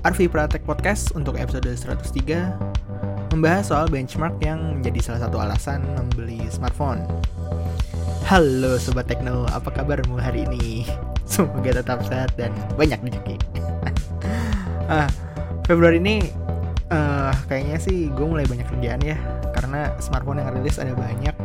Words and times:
Arvi 0.00 0.32
Pratek 0.32 0.64
Podcast 0.64 1.12
untuk 1.12 1.36
episode 1.36 1.68
103 1.76 3.36
Membahas 3.36 3.68
soal 3.68 3.84
benchmark 3.84 4.32
yang 4.40 4.80
menjadi 4.80 5.12
salah 5.12 5.28
satu 5.28 5.36
alasan 5.36 5.84
membeli 5.92 6.40
smartphone. 6.48 7.04
Halo 8.24 8.80
Sobat 8.80 9.12
Tekno, 9.12 9.44
apa 9.52 9.68
kabarmu 9.68 10.16
hari 10.16 10.48
ini? 10.48 10.88
Semoga 11.28 11.84
tetap 11.84 12.00
sehat 12.08 12.32
dan 12.40 12.48
banyak 12.80 12.96
rezeki. 13.04 13.36
Ah, 14.90 15.06
Februari 15.70 16.02
ini 16.02 16.18
uh, 16.90 17.30
kayaknya 17.46 17.78
sih 17.78 18.10
gue 18.10 18.26
mulai 18.26 18.42
banyak 18.42 18.66
kerjaan 18.66 18.98
ya 19.06 19.14
Karena 19.54 19.94
smartphone 20.02 20.40
yang 20.40 20.50
rilis 20.56 20.80
ada 20.80 20.96
banyak. 20.96 21.36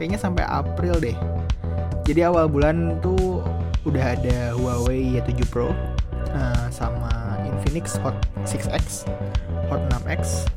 Kayaknya 0.00 0.18
sampai 0.18 0.48
April 0.48 0.96
deh. 0.98 1.14
Jadi 2.08 2.24
awal 2.24 2.48
bulan 2.48 2.96
tuh 3.04 3.44
udah 3.84 4.16
ada 4.16 4.56
Huawei 4.56 5.20
Y7 5.20 5.46
Pro 5.52 5.70
Infinix 7.60 8.00
Hot 8.00 8.16
6X, 8.48 9.04
Hot 9.68 9.84
6X. 9.92 10.48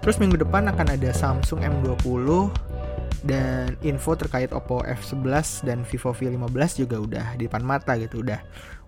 Terus 0.00 0.16
minggu 0.16 0.40
depan 0.40 0.64
akan 0.64 0.96
ada 0.96 1.12
Samsung 1.12 1.60
M20 1.60 2.48
dan 3.28 3.76
info 3.84 4.16
terkait 4.16 4.48
Oppo 4.50 4.80
F11 4.80 5.68
dan 5.68 5.84
Vivo 5.84 6.16
V15 6.16 6.80
juga 6.80 6.96
udah 6.98 7.26
di 7.36 7.46
depan 7.46 7.60
mata 7.60 8.00
gitu, 8.00 8.24
udah 8.24 8.40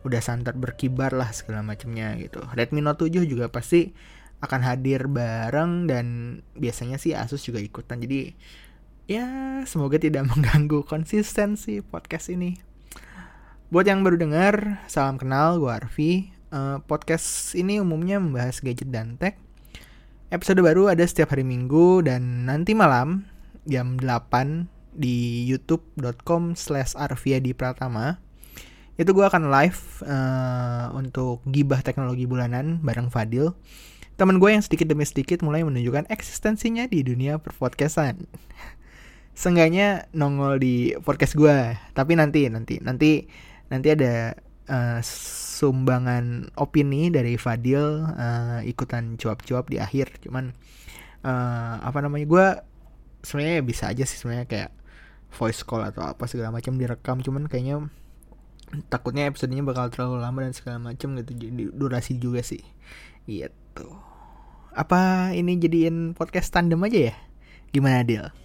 udah 0.09 0.21
santer 0.25 0.57
berkibar 0.57 1.13
lah 1.13 1.37
segala 1.37 1.61
macamnya 1.61 2.17
gitu. 2.17 2.41
Redmi 2.57 2.81
Note 2.81 3.13
7 3.13 3.29
juga 3.29 3.53
pasti 3.53 3.93
akan 4.41 4.61
hadir 4.65 5.05
bareng 5.07 5.85
dan 5.85 6.41
biasanya 6.57 6.97
sih 6.97 7.13
Asus 7.13 7.45
juga 7.45 7.61
ikutan. 7.61 8.01
Jadi 8.01 8.33
ya 9.05 9.61
semoga 9.69 10.01
tidak 10.01 10.25
mengganggu 10.33 10.81
konsistensi 10.89 11.85
podcast 11.85 12.33
ini. 12.33 12.57
Buat 13.69 13.85
yang 13.85 14.01
baru 14.01 14.17
dengar, 14.17 14.81
salam 14.89 15.21
kenal, 15.21 15.61
gue 15.61 15.69
Arfi. 15.69 16.34
Uh, 16.55 16.79
podcast 16.87 17.51
ini 17.59 17.83
umumnya 17.83 18.23
membahas 18.23 18.63
gadget 18.63 18.87
dan 18.95 19.19
tech. 19.19 19.35
Episode 20.31 20.63
baru 20.63 20.87
ada 20.87 21.03
setiap 21.03 21.35
hari 21.35 21.43
Minggu 21.43 22.07
dan 22.07 22.47
nanti 22.47 22.79
malam 22.79 23.27
jam 23.67 23.99
8 23.99 24.71
di 24.95 25.51
youtube.com 25.51 26.55
slash 26.55 26.95
di 27.43 27.51
Pratama. 27.59 28.23
Itu 28.95 29.11
gue 29.19 29.27
akan 29.27 29.51
live 29.51 30.07
uh, 30.07 30.95
untuk 30.95 31.43
gibah 31.51 31.83
teknologi 31.83 32.23
bulanan 32.23 32.79
bareng 32.87 33.11
Fadil. 33.11 33.59
Temen 34.15 34.39
gue 34.39 34.55
yang 34.55 34.63
sedikit 34.63 34.87
demi 34.87 35.03
sedikit 35.03 35.43
mulai 35.43 35.67
menunjukkan 35.67 36.07
eksistensinya 36.07 36.87
di 36.87 37.03
dunia 37.03 37.43
perpodcastan. 37.43 38.31
Seenggaknya 39.35 40.07
nongol 40.15 40.63
di 40.63 40.95
podcast 41.03 41.35
gue. 41.35 41.75
Tapi 41.99 42.15
nanti, 42.15 42.47
nanti, 42.47 42.79
nanti 42.79 43.27
nanti 43.75 43.89
ada 43.91 44.39
uh, 44.69 45.01
sumbangan 45.05 46.51
opini 46.59 47.09
dari 47.13 47.37
Fadil 47.41 48.05
uh, 48.05 48.61
ikutan 48.65 49.17
cuap-cuap 49.21 49.69
di 49.69 49.81
akhir. 49.81 50.21
Cuman 50.25 50.53
uh, 51.25 51.75
apa 51.81 51.99
namanya 52.05 52.27
gue 52.27 52.47
sebenarnya 53.25 53.61
bisa 53.65 53.89
aja 53.89 54.05
sih 54.05 54.21
sebenarnya 54.21 54.47
kayak 54.49 54.71
voice 55.35 55.67
call 55.67 55.83
atau 55.83 56.05
apa 56.05 56.25
segala 56.29 56.55
macam 56.55 56.77
direkam. 56.77 57.21
Cuman 57.21 57.49
kayaknya 57.49 57.89
takutnya 58.91 59.29
episodenya 59.31 59.63
bakal 59.63 59.91
terlalu 59.93 60.23
lama 60.23 60.39
dan 60.45 60.55
segala 60.57 60.79
macam 60.81 61.17
gitu. 61.21 61.33
Jadi 61.35 61.63
durasi 61.73 62.13
juga 62.19 62.41
sih. 62.45 62.63
Gitu. 63.25 63.89
Apa 64.75 65.31
ini 65.33 65.55
jadiin 65.57 66.19
podcast 66.19 66.51
tandem 66.51 66.83
aja 66.83 67.13
ya? 67.13 67.17
Gimana 67.71 68.03
Dil? 68.03 68.44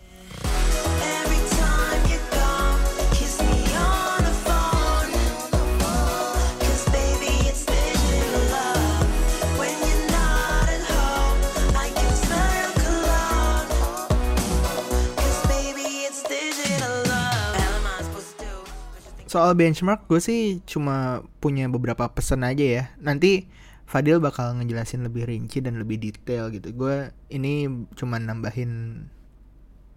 Soal 19.29 19.53
benchmark 19.53 20.09
gue 20.09 20.17
sih 20.17 20.65
cuma 20.65 21.21
punya 21.37 21.69
beberapa 21.69 22.09
pesan 22.09 22.41
aja 22.41 22.65
ya. 22.65 22.83
Nanti 22.97 23.45
Fadil 23.85 24.17
bakal 24.21 24.57
ngejelasin 24.57 25.05
lebih 25.05 25.29
rinci 25.29 25.61
dan 25.61 25.77
lebih 25.77 26.01
detail 26.01 26.49
gitu. 26.49 26.73
Gue 26.73 27.13
ini 27.29 27.69
cuma 27.93 28.17
nambahin 28.17 29.05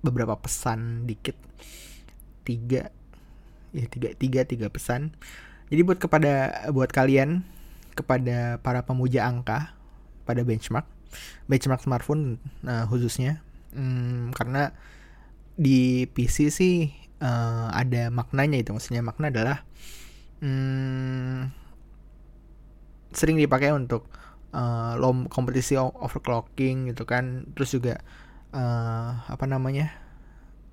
beberapa 0.05 0.37
pesan 0.37 1.09
dikit. 1.09 1.37
Tiga. 2.45 2.93
Ya 3.73 3.89
tiga 3.89 4.13
tiga 4.13 4.41
tiga 4.45 4.69
pesan. 4.69 5.17
Jadi 5.73 5.81
buat 5.81 5.97
kepada 5.97 6.69
buat 6.69 6.93
kalian 6.93 7.41
kepada 7.97 8.61
para 8.61 8.85
pemuja 8.85 9.25
angka 9.25 9.73
pada 10.25 10.45
benchmark 10.45 10.89
benchmark 11.45 11.85
smartphone 11.85 12.41
nah, 12.65 12.89
khususnya 12.89 13.45
hmm, 13.77 14.33
karena 14.33 14.73
di 15.61 16.09
PC 16.09 16.49
sih 16.49 17.02
uh, 17.23 17.71
ada 17.71 18.11
maknanya 18.11 18.59
itu. 18.59 18.75
Maksudnya 18.75 19.01
makna 19.07 19.31
adalah 19.31 19.63
hmm, 20.43 21.55
sering 23.15 23.39
dipakai 23.39 23.71
untuk 23.71 24.11
uh, 24.51 24.99
lom 24.99 25.31
kompetisi 25.31 25.79
overclocking 25.79 26.91
gitu 26.91 27.07
kan. 27.07 27.47
Terus 27.55 27.71
juga 27.79 27.95
uh, 28.51 29.23
apa 29.31 29.47
namanya 29.47 29.95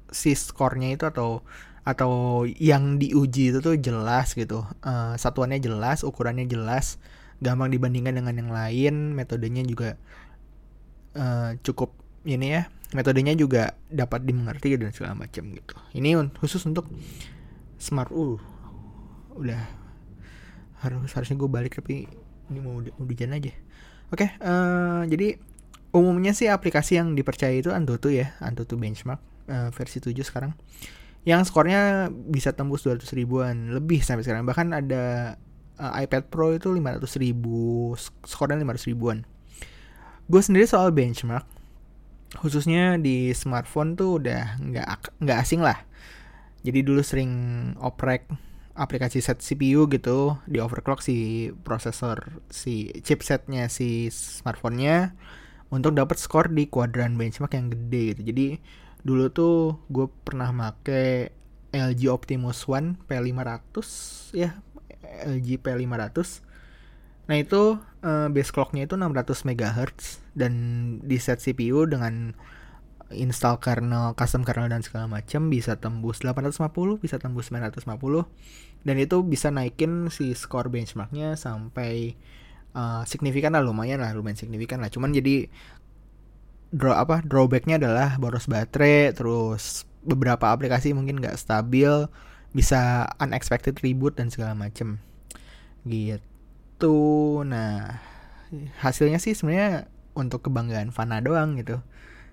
si 0.09 0.33
skornya 0.33 0.89
itu 0.97 1.05
atau 1.05 1.45
atau 1.85 2.43
yang 2.45 2.97
diuji 2.97 3.53
itu 3.53 3.61
tuh 3.61 3.77
jelas 3.77 4.33
gitu. 4.33 4.65
Uh, 4.81 5.13
satuannya 5.15 5.61
jelas 5.61 6.01
ukurannya 6.01 6.49
jelas 6.49 6.97
gampang 7.39 7.71
dibandingkan 7.71 8.19
dengan 8.19 8.35
yang 8.35 8.51
lain 8.51 9.15
metodenya 9.15 9.63
juga 9.63 9.95
uh, 11.15 11.55
cukup 11.63 11.95
ini 12.27 12.59
ya 12.59 12.67
metodenya 12.93 13.37
juga 13.37 13.77
dapat 13.89 14.25
dimengerti 14.25 14.73
dan 14.77 14.89
segala 14.89 15.13
macam 15.13 15.53
gitu. 15.53 15.75
Ini 15.93 16.17
khusus 16.41 16.65
untuk 16.65 16.89
smart 17.77 18.09
uh 18.09 18.37
udah 19.39 19.61
harus 20.83 21.11
harusnya 21.15 21.37
gue 21.39 21.49
balik 21.49 21.77
tapi 21.79 22.09
ini 22.49 22.59
mau 22.59 22.81
hujan 22.81 23.35
aja. 23.35 23.53
Oke 24.09 24.25
okay, 24.25 24.29
uh, 24.41 25.05
eh, 25.05 25.13
jadi 25.13 25.27
umumnya 25.93 26.33
sih 26.33 26.49
aplikasi 26.49 26.97
yang 26.97 27.13
dipercaya 27.13 27.53
itu 27.53 27.69
Antutu 27.69 28.09
ya 28.09 28.33
Antutu 28.41 28.73
benchmark 28.73 29.21
uh, 29.47 29.69
versi 29.69 30.01
7 30.01 30.17
sekarang. 30.25 30.57
Yang 31.27 31.53
skornya 31.53 32.09
bisa 32.09 32.55
tembus 32.57 32.81
200 32.87 33.05
ribuan 33.13 33.75
lebih 33.75 34.01
sampai 34.01 34.25
sekarang. 34.25 34.49
Bahkan 34.49 34.67
ada 34.73 35.35
uh, 35.77 35.93
iPad 35.99 36.31
Pro 36.31 36.55
itu 36.57 36.73
500 36.73 37.05
ribu 37.21 37.93
skornya 38.25 38.57
500 38.57 38.89
ribuan. 38.89 39.27
Gue 40.25 40.41
sendiri 40.41 40.65
soal 40.65 40.89
benchmark 40.89 41.58
khususnya 42.37 43.01
di 43.01 43.33
smartphone 43.33 43.97
tuh 43.97 44.21
udah 44.21 44.59
nggak 44.61 45.21
nggak 45.23 45.39
asing 45.41 45.65
lah. 45.65 45.81
Jadi 46.61 46.83
dulu 46.83 47.01
sering 47.01 47.31
oprek 47.79 48.27
aplikasi 48.79 49.19
set 49.19 49.43
CPU 49.43 49.91
gitu 49.91 50.39
di 50.47 50.63
overclock 50.63 51.03
si 51.03 51.49
prosesor 51.65 52.39
si 52.47 52.93
chipsetnya 53.03 53.67
si 53.67 54.07
smartphone-nya 54.07 55.15
untuk 55.69 55.93
dapat 55.93 56.15
skor 56.15 56.47
di 56.49 56.71
kuadran 56.71 57.19
benchmark 57.19 57.53
yang 57.55 57.67
gede 57.71 58.15
gitu. 58.15 58.21
Jadi 58.31 58.47
dulu 59.03 59.25
tuh 59.31 59.79
gue 59.87 60.07
pernah 60.23 60.51
make 60.51 61.31
LG 61.71 62.01
Optimus 62.09 62.65
One 62.67 62.97
P500 63.05 63.75
ya 64.35 64.57
LG 65.27 65.61
P500 65.61 66.48
Nah 67.29 67.37
itu 67.37 67.77
uh, 68.01 68.27
base 68.33 68.49
clocknya 68.49 68.89
itu 68.89 68.97
600 68.97 69.45
MHz 69.45 70.25
dan 70.33 70.53
di 71.05 71.21
set 71.21 71.37
CPU 71.37 71.85
dengan 71.85 72.33
install 73.13 73.61
kernel, 73.61 74.17
custom 74.17 74.41
kernel 74.41 74.69
dan 74.69 74.81
segala 74.81 75.05
macam 75.05 75.49
bisa 75.53 75.77
tembus 75.77 76.25
850, 76.25 76.97
bisa 76.97 77.21
tembus 77.21 77.53
950 77.53 77.85
dan 78.81 78.95
itu 78.97 79.17
bisa 79.21 79.53
naikin 79.53 80.09
si 80.09 80.33
skor 80.33 80.73
benchmarknya 80.73 81.37
sampai 81.37 82.17
uh, 82.73 83.05
signifikan 83.05 83.53
lah 83.53 83.61
lumayan 83.61 84.01
lah 84.01 84.09
lumayan 84.17 84.37
signifikan 84.37 84.81
lah. 84.81 84.89
Cuman 84.89 85.13
jadi 85.13 85.53
draw 86.73 86.97
apa 86.97 87.21
drawbacknya 87.21 87.77
adalah 87.77 88.17
boros 88.17 88.49
baterai 88.49 89.13
terus 89.13 89.85
beberapa 90.05 90.49
aplikasi 90.49 90.93
mungkin 90.97 91.17
nggak 91.21 91.37
stabil 91.37 92.09
bisa 92.53 93.09
unexpected 93.21 93.77
reboot 93.81 94.17
dan 94.17 94.33
segala 94.33 94.53
macam 94.53 95.01
gitu 95.85 96.28
gitu. 96.79 97.43
Nah 97.43 97.99
hasilnya 98.79 99.19
sih 99.19 99.35
sebenarnya 99.35 99.91
untuk 100.15 100.47
kebanggaan 100.47 100.95
Fana 100.95 101.19
doang 101.19 101.59
gitu. 101.59 101.83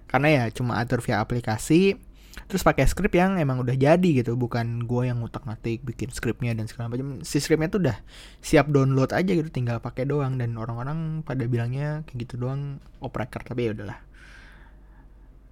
Karena 0.06 0.30
ya 0.30 0.42
cuma 0.54 0.78
atur 0.78 1.02
via 1.02 1.18
aplikasi 1.18 1.98
terus 2.46 2.60
pakai 2.62 2.84
script 2.86 3.16
yang 3.18 3.42
emang 3.42 3.58
udah 3.58 3.74
jadi 3.74 4.22
gitu. 4.22 4.38
Bukan 4.38 4.86
gue 4.86 5.10
yang 5.10 5.18
ngutak 5.18 5.42
ngatik 5.42 5.82
bikin 5.82 6.14
scriptnya 6.14 6.54
dan 6.54 6.70
segala 6.70 6.94
macam. 6.94 7.26
Si 7.26 7.42
scriptnya 7.42 7.74
tuh 7.74 7.80
udah 7.82 7.98
siap 8.38 8.70
download 8.70 9.10
aja 9.10 9.34
gitu 9.34 9.50
tinggal 9.50 9.82
pakai 9.82 10.06
doang. 10.06 10.38
Dan 10.38 10.54
orang-orang 10.54 11.26
pada 11.26 11.42
bilangnya 11.50 12.06
kayak 12.06 12.30
gitu 12.30 12.46
doang 12.46 12.78
operator 13.02 13.42
tapi 13.42 13.66
ya 13.66 13.74
udahlah. 13.74 13.98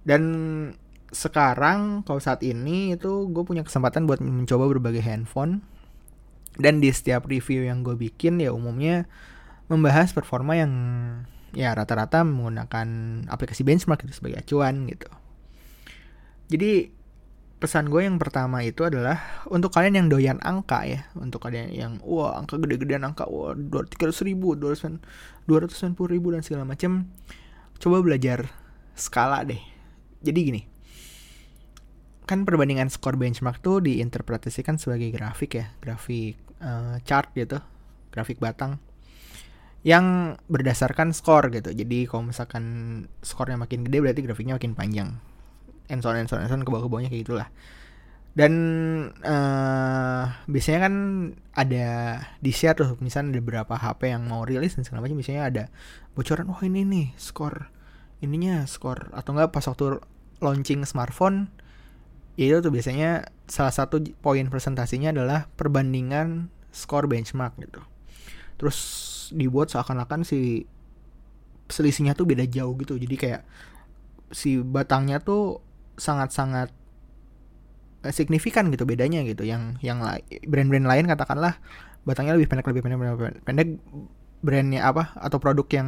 Dan 0.07 0.23
sekarang 1.11 2.07
kalau 2.07 2.23
saat 2.23 2.39
ini 2.47 2.95
itu 2.95 3.27
gue 3.27 3.43
punya 3.43 3.67
kesempatan 3.67 4.07
buat 4.07 4.23
mencoba 4.23 4.71
berbagai 4.71 5.03
handphone 5.03 5.67
dan 6.55 6.79
di 6.79 6.89
setiap 6.91 7.27
review 7.27 7.67
yang 7.67 7.83
gue 7.83 7.95
bikin 7.99 8.39
ya 8.39 8.55
umumnya 8.55 9.07
membahas 9.67 10.13
performa 10.13 10.55
yang 10.55 10.71
ya 11.55 11.71
rata-rata 11.71 12.21
menggunakan 12.27 12.87
aplikasi 13.31 13.63
benchmark 13.63 14.03
itu 14.05 14.13
sebagai 14.19 14.43
acuan 14.43 14.85
gitu. 14.91 15.07
Jadi 16.51 16.91
pesan 17.55 17.87
gue 17.89 18.03
yang 18.05 18.19
pertama 18.19 18.61
itu 18.61 18.83
adalah 18.85 19.47
untuk 19.47 19.71
kalian 19.71 20.05
yang 20.05 20.07
doyan 20.11 20.37
angka 20.43 20.83
ya, 20.85 21.07
untuk 21.17 21.41
kalian 21.41 21.71
yang 21.71 21.91
wah 22.03 22.35
angka 22.37 22.59
gede-gedean 22.59 23.07
angka 23.07 23.25
wah 23.25 23.55
dua 23.55 23.87
ratus 23.87 24.21
ribu, 24.21 24.53
dua 24.53 24.75
ratus 24.75 25.81
ribu 26.05 26.27
dan 26.35 26.43
segala 26.43 26.67
macam, 26.67 27.09
coba 27.79 28.03
belajar 28.03 28.51
skala 28.93 29.47
deh. 29.47 29.63
Jadi 30.21 30.39
gini, 30.43 30.61
kan 32.25 32.43
perbandingan 32.43 32.89
skor 32.89 33.15
benchmark 33.15 33.61
tuh 33.61 33.81
diinterpretasikan 33.81 34.81
sebagai 34.81 35.13
grafik 35.13 35.61
ya, 35.61 35.65
grafik 35.79 36.35
uh, 36.59 36.99
chart 37.05 37.31
gitu, 37.37 37.61
grafik 38.11 38.41
batang 38.41 38.81
yang 39.85 40.35
berdasarkan 40.49 41.13
skor 41.13 41.53
gitu. 41.53 41.69
Jadi 41.69 42.09
kalau 42.09 42.33
misalkan 42.33 42.63
skornya 43.21 43.61
makin 43.61 43.85
gede 43.85 44.01
berarti 44.01 44.21
grafiknya 44.25 44.57
makin 44.57 44.73
panjang. 44.73 45.09
And 45.85 46.01
so 46.01 46.09
on 46.09 46.17
and 46.17 46.25
so 46.25 46.41
ke 46.41 46.71
bawah-bawahnya 46.73 47.13
kayak 47.13 47.29
gitulah. 47.29 47.49
Dan 48.35 48.53
uh, 49.23 50.25
biasanya 50.49 50.79
kan 50.89 50.95
ada 51.55 51.87
di 52.41 52.51
share 52.51 52.75
tuh, 52.75 52.97
misalnya 52.99 53.37
ada 53.37 53.41
beberapa 53.45 53.73
HP 53.79 54.11
yang 54.11 54.27
mau 54.27 54.43
rilis 54.43 54.75
dan 54.75 54.83
segala 54.83 55.07
macam, 55.07 55.21
biasanya 55.21 55.43
ada 55.47 55.63
bocoran, 56.17 56.51
oh, 56.51 56.59
ini 56.65 56.83
nih 56.83 57.07
skor 57.15 57.71
ininya 58.23 58.63
skor 58.65 59.11
atau 59.11 59.35
enggak 59.35 59.51
pas 59.51 59.65
waktu 59.67 59.99
launching 60.39 60.83
smartphone 60.87 61.51
itu 62.35 62.59
tuh 62.59 62.71
biasanya 62.71 63.31
salah 63.47 63.71
satu 63.71 64.03
poin 64.19 64.43
presentasinya 64.51 65.15
adalah 65.15 65.47
perbandingan 65.55 66.51
skor 66.75 67.07
benchmark 67.07 67.55
gitu. 67.63 67.79
Terus 68.59 68.77
dibuat 69.31 69.71
seakan-akan 69.71 70.27
si 70.27 70.67
selisihnya 71.71 72.13
tuh 72.13 72.27
beda 72.27 72.43
jauh 72.43 72.75
gitu. 72.75 72.99
Jadi 72.99 73.15
kayak 73.15 73.41
si 74.35 74.59
batangnya 74.59 75.23
tuh 75.23 75.63
sangat-sangat 75.95 76.75
eh, 78.03 78.13
signifikan 78.13 78.67
gitu 78.67 78.83
bedanya 78.83 79.23
gitu. 79.23 79.47
Yang 79.47 79.79
yang 79.79 80.03
brand-brand 80.43 80.87
lain 80.91 81.05
katakanlah 81.07 81.55
batangnya 82.03 82.35
lebih 82.35 82.51
pendek 82.51 82.67
lebih 82.67 82.83
pendek 82.83 82.99
lebih 82.99 83.43
pendek. 83.47 83.69
Brandnya 84.45 84.85
apa 84.85 85.15
atau 85.17 85.41
produk 85.41 85.65
yang 85.73 85.87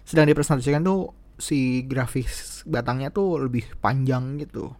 sedang 0.00 0.24
dipresentasikan 0.32 0.80
tuh 0.80 1.12
si 1.36 1.84
grafis 1.84 2.64
batangnya 2.64 3.12
tuh 3.12 3.36
lebih 3.36 3.68
panjang 3.84 4.40
gitu 4.40 4.72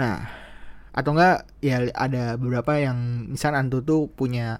nah 0.00 0.40
atau 0.90 1.14
enggak 1.14 1.46
ya 1.62 1.86
ada 1.94 2.34
beberapa 2.34 2.80
yang 2.80 3.30
misal 3.30 3.54
Antu 3.54 3.84
tuh 3.84 4.10
punya 4.10 4.58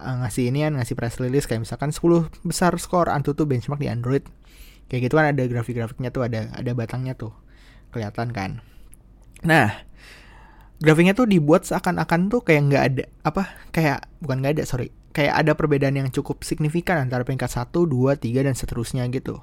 uh, 0.00 0.16
ngasih 0.24 0.50
ini 0.50 0.66
kan 0.66 0.74
ngasih 0.80 0.96
press 0.98 1.20
release 1.22 1.46
kayak 1.46 1.62
misalkan 1.62 1.94
10 1.94 2.26
besar 2.42 2.74
skor 2.80 3.12
Antutu 3.12 3.46
benchmark 3.46 3.78
di 3.78 3.86
Android. 3.86 4.24
Kayak 4.90 5.06
gitu 5.06 5.14
kan 5.14 5.30
ada 5.30 5.42
grafik-grafiknya 5.46 6.10
tuh 6.10 6.26
ada 6.26 6.50
ada 6.50 6.70
batangnya 6.74 7.14
tuh. 7.14 7.30
Kelihatan 7.94 8.34
kan? 8.34 8.64
Nah 9.46 9.86
grafiknya 10.82 11.14
tuh 11.14 11.30
dibuat 11.30 11.68
seakan-akan 11.68 12.32
tuh 12.32 12.40
kayak 12.42 12.62
nggak 12.66 12.82
ada 12.82 13.04
apa 13.22 13.42
kayak 13.70 14.10
bukan 14.18 14.42
nggak 14.42 14.52
ada 14.58 14.64
sorry. 14.66 14.90
Kayak 15.10 15.42
ada 15.42 15.52
perbedaan 15.58 15.94
yang 15.98 16.08
cukup 16.10 16.46
signifikan 16.46 17.02
antara 17.02 17.26
peringkat 17.26 17.50
1, 17.50 17.74
2, 17.74 18.14
3 18.14 18.46
dan 18.46 18.54
seterusnya 18.54 19.02
gitu. 19.10 19.42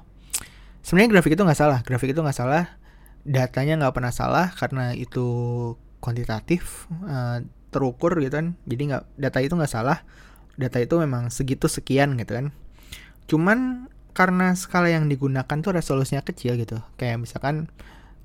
Sebenarnya 0.80 1.12
grafik 1.12 1.36
itu 1.36 1.44
nggak 1.44 1.60
salah, 1.60 1.84
grafik 1.84 2.16
itu 2.16 2.20
nggak 2.24 2.32
salah, 2.32 2.77
datanya 3.28 3.76
nggak 3.84 3.94
pernah 4.00 4.12
salah 4.14 4.48
karena 4.56 4.96
itu 4.96 5.26
kuantitatif, 6.00 6.88
uh, 7.04 7.44
terukur 7.68 8.16
gitu 8.24 8.40
kan, 8.40 8.56
jadi 8.64 8.82
nggak 8.96 9.04
data 9.20 9.38
itu 9.44 9.52
nggak 9.52 9.72
salah. 9.72 10.00
Data 10.58 10.80
itu 10.80 10.96
memang 10.98 11.30
segitu 11.30 11.68
sekian 11.70 12.16
gitu 12.16 12.32
kan. 12.34 12.46
Cuman 13.30 13.86
karena 14.16 14.56
skala 14.58 14.90
yang 14.90 15.06
digunakan 15.06 15.62
tuh 15.62 15.70
resolusinya 15.70 16.26
kecil 16.26 16.58
gitu. 16.58 16.82
Kayak 16.98 17.22
misalkan 17.22 17.70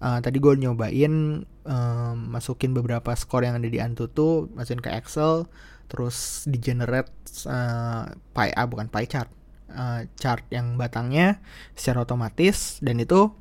uh, 0.04 0.20
tadi 0.20 0.38
gue 0.44 0.54
nyobain 0.60 1.46
um, 1.64 2.16
masukin 2.28 2.76
beberapa 2.76 3.16
skor 3.16 3.48
yang 3.48 3.56
ada 3.58 3.70
di 3.72 3.80
Antutu 3.80 4.52
masukin 4.54 4.84
ke 4.84 4.92
Excel 4.92 5.48
terus 5.88 6.48
di 6.50 6.60
generate 6.60 7.12
uh, 7.48 8.12
pie 8.36 8.54
ah 8.56 8.68
bukan 8.68 8.92
pie 8.92 9.08
chart 9.08 9.30
uh, 9.72 10.04
chart 10.20 10.44
yang 10.52 10.76
batangnya 10.76 11.40
secara 11.78 12.04
otomatis 12.04 12.82
dan 12.84 13.00
itu 13.00 13.32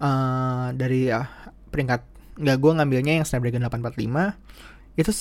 uh, 0.00 0.72
dari 0.74 1.12
uh, 1.12 1.28
peringkat 1.70 2.02
nggak 2.40 2.56
gue 2.56 2.72
ngambilnya 2.72 3.12
yang 3.20 3.26
Snapdragon 3.28 3.68
845 3.68 4.96
itu 4.96 5.12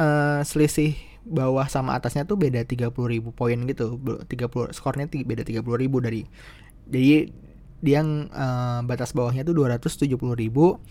uh, 0.00 0.40
selisih 0.42 0.96
bawah 1.28 1.68
sama 1.68 1.92
atasnya 1.92 2.24
tuh 2.24 2.40
beda 2.40 2.64
30 2.64 2.88
ribu 2.96 3.30
poin 3.36 3.60
gitu. 3.68 4.00
30 4.00 4.72
skornya 4.72 5.06
beda 5.06 5.44
30 5.44 5.60
ribu 5.76 6.00
dari 6.00 6.24
jadi 6.88 7.28
dia 7.78 8.02
yang 8.02 8.32
uh, 8.34 8.80
batas 8.82 9.14
bawahnya 9.14 9.46
tuh 9.46 9.54
270 9.54 10.10
ribu 10.34 10.82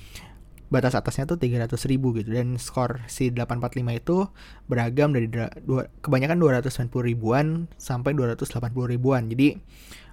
batas 0.67 0.99
atasnya 0.99 1.23
tuh 1.27 1.39
300 1.39 1.73
ribu 1.89 2.13
gitu. 2.15 2.29
Dan 2.31 2.59
skor 2.61 3.03
si 3.07 3.33
845 3.33 3.81
itu 3.97 4.17
beragam 4.67 5.11
dari 5.15 5.27
dua, 5.31 5.89
kebanyakan 6.03 6.37
290 6.37 6.91
ribuan 7.09 7.45
sampai 7.79 8.13
280 8.13 8.93
ribuan. 8.93 9.31
Jadi 9.31 9.57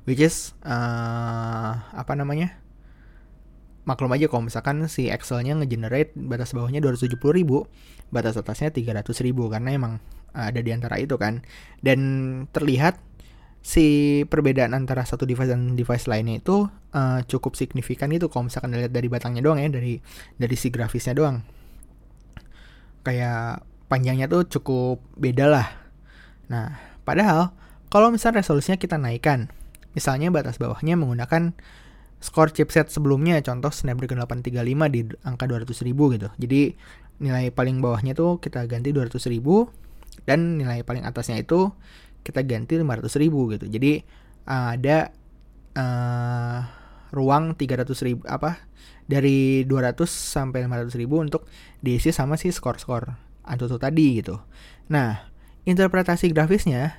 which 0.05 0.21
is 0.21 0.57
uh, 0.65 1.81
apa 1.93 2.13
namanya? 2.17 2.57
Maklum 3.85 4.17
aja 4.17 4.33
kalau 4.33 4.49
misalkan 4.49 4.81
si 4.89 5.13
Excelnya 5.13 5.53
ngegenerate 5.61 6.17
batas 6.17 6.57
bawahnya 6.57 6.81
270 6.81 7.21
ribu 7.37 7.69
batas 8.09 8.41
atasnya 8.41 8.73
300 8.73 9.05
ribu 9.21 9.53
karena 9.53 9.77
emang 9.77 10.01
ada 10.33 10.61
di 10.65 10.71
antara 10.73 10.97
itu 10.97 11.21
kan. 11.21 11.45
Dan 11.85 12.01
terlihat 12.49 12.97
si 13.65 14.21
perbedaan 14.29 14.77
antara 14.77 15.09
satu 15.09 15.25
device 15.25 15.49
dan 15.49 15.73
device 15.73 16.05
lainnya 16.05 16.41
itu 16.41 16.69
uh, 16.69 17.21
cukup 17.25 17.57
signifikan 17.57 18.13
itu 18.13 18.29
kalau 18.29 18.53
misalkan 18.53 18.77
dilihat 18.77 18.93
dari 18.93 19.09
batangnya 19.09 19.41
doang 19.41 19.57
ya 19.57 19.73
dari 19.73 20.05
dari 20.37 20.57
si 20.57 20.69
grafisnya 20.69 21.17
doang. 21.17 21.41
Kayak 23.05 23.65
panjangnya 23.89 24.29
tuh 24.29 24.45
cukup 24.49 25.01
beda 25.17 25.49
lah. 25.49 25.67
Nah 26.53 26.77
padahal 27.09 27.57
kalau 27.89 28.13
misalnya 28.13 28.45
resolusinya 28.45 28.77
kita 28.77 29.01
naikkan 29.01 29.49
misalnya 29.95 30.29
batas 30.35 30.59
bawahnya 30.59 30.99
menggunakan 30.99 31.55
skor 32.25 32.51
chipset 32.51 32.89
sebelumnya 32.89 33.39
contoh 33.45 33.69
Snapdragon 33.69 34.23
835 34.25 34.95
di 34.95 35.01
angka 35.23 35.45
200 35.45 35.87
ribu 35.87 36.05
gitu. 36.15 36.29
Jadi 36.41 36.75
nilai 37.23 37.55
paling 37.55 37.79
bawahnya 37.79 38.17
tuh 38.19 38.43
kita 38.43 38.67
ganti 38.67 38.91
200 38.91 39.15
ribu 39.31 39.71
dan 40.27 40.59
nilai 40.59 40.83
paling 40.83 41.07
atasnya 41.07 41.39
itu 41.39 41.71
kita 42.25 42.43
ganti 42.43 42.81
500 42.81 43.23
ribu 43.23 43.53
gitu. 43.53 43.69
Jadi 43.69 44.01
ada 44.49 45.13
uh, 45.77 46.59
ruang 47.13 47.55
300 47.55 47.87
ribu 48.09 48.23
apa 48.25 48.65
dari 49.05 49.69
200 49.69 50.01
sampai 50.09 50.65
500 50.65 50.97
ribu 50.97 51.21
untuk 51.21 51.45
diisi 51.85 52.09
sama 52.09 52.41
si 52.41 52.49
skor-skor 52.49 53.21
Antutu 53.45 53.77
tadi 53.77 54.25
gitu. 54.25 54.41
Nah 54.89 55.29
interpretasi 55.69 56.33
grafisnya 56.33 56.97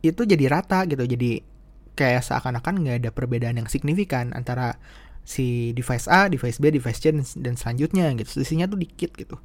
itu 0.00 0.24
jadi 0.24 0.48
rata 0.48 0.88
gitu. 0.88 1.04
Jadi 1.04 1.53
kayak 1.94 2.26
seakan-akan 2.26 2.82
nggak 2.82 2.96
ada 3.06 3.10
perbedaan 3.14 3.58
yang 3.58 3.70
signifikan 3.70 4.34
antara 4.34 4.78
si 5.24 5.72
device 5.72 6.06
A, 6.06 6.28
device 6.28 6.60
B, 6.60 6.68
device 6.68 7.00
C 7.00 7.10
dan 7.40 7.54
selanjutnya 7.56 8.12
gitu. 8.18 8.38
Selisihnya 8.38 8.68
tuh 8.68 8.78
dikit 8.78 9.16
gitu. 9.16 9.40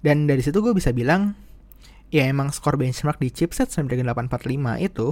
Dan 0.00 0.24
dari 0.30 0.40
situ 0.40 0.62
gue 0.64 0.72
bisa 0.72 0.94
bilang 0.94 1.36
ya 2.08 2.24
emang 2.24 2.48
skor 2.48 2.80
benchmark 2.80 3.20
di 3.20 3.28
chipset 3.28 3.68
Snapdragon 3.68 4.08
845 4.08 4.80
itu 4.80 5.06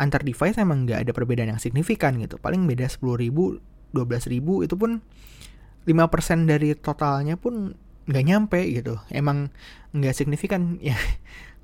antar 0.00 0.24
device 0.24 0.56
emang 0.56 0.88
nggak 0.88 1.04
ada 1.04 1.12
perbedaan 1.12 1.52
yang 1.52 1.60
signifikan 1.60 2.16
gitu. 2.16 2.40
Paling 2.40 2.64
beda 2.64 2.88
10 2.88 3.20
ribu, 3.20 3.60
12 3.92 4.32
ribu 4.32 4.64
itu 4.64 4.74
pun 4.74 5.04
5% 5.84 6.48
dari 6.48 6.72
totalnya 6.78 7.36
pun 7.36 7.76
nggak 8.08 8.24
nyampe 8.24 8.60
gitu. 8.72 8.96
Emang 9.12 9.52
nggak 9.92 10.16
signifikan 10.16 10.76
ya. 10.88 10.96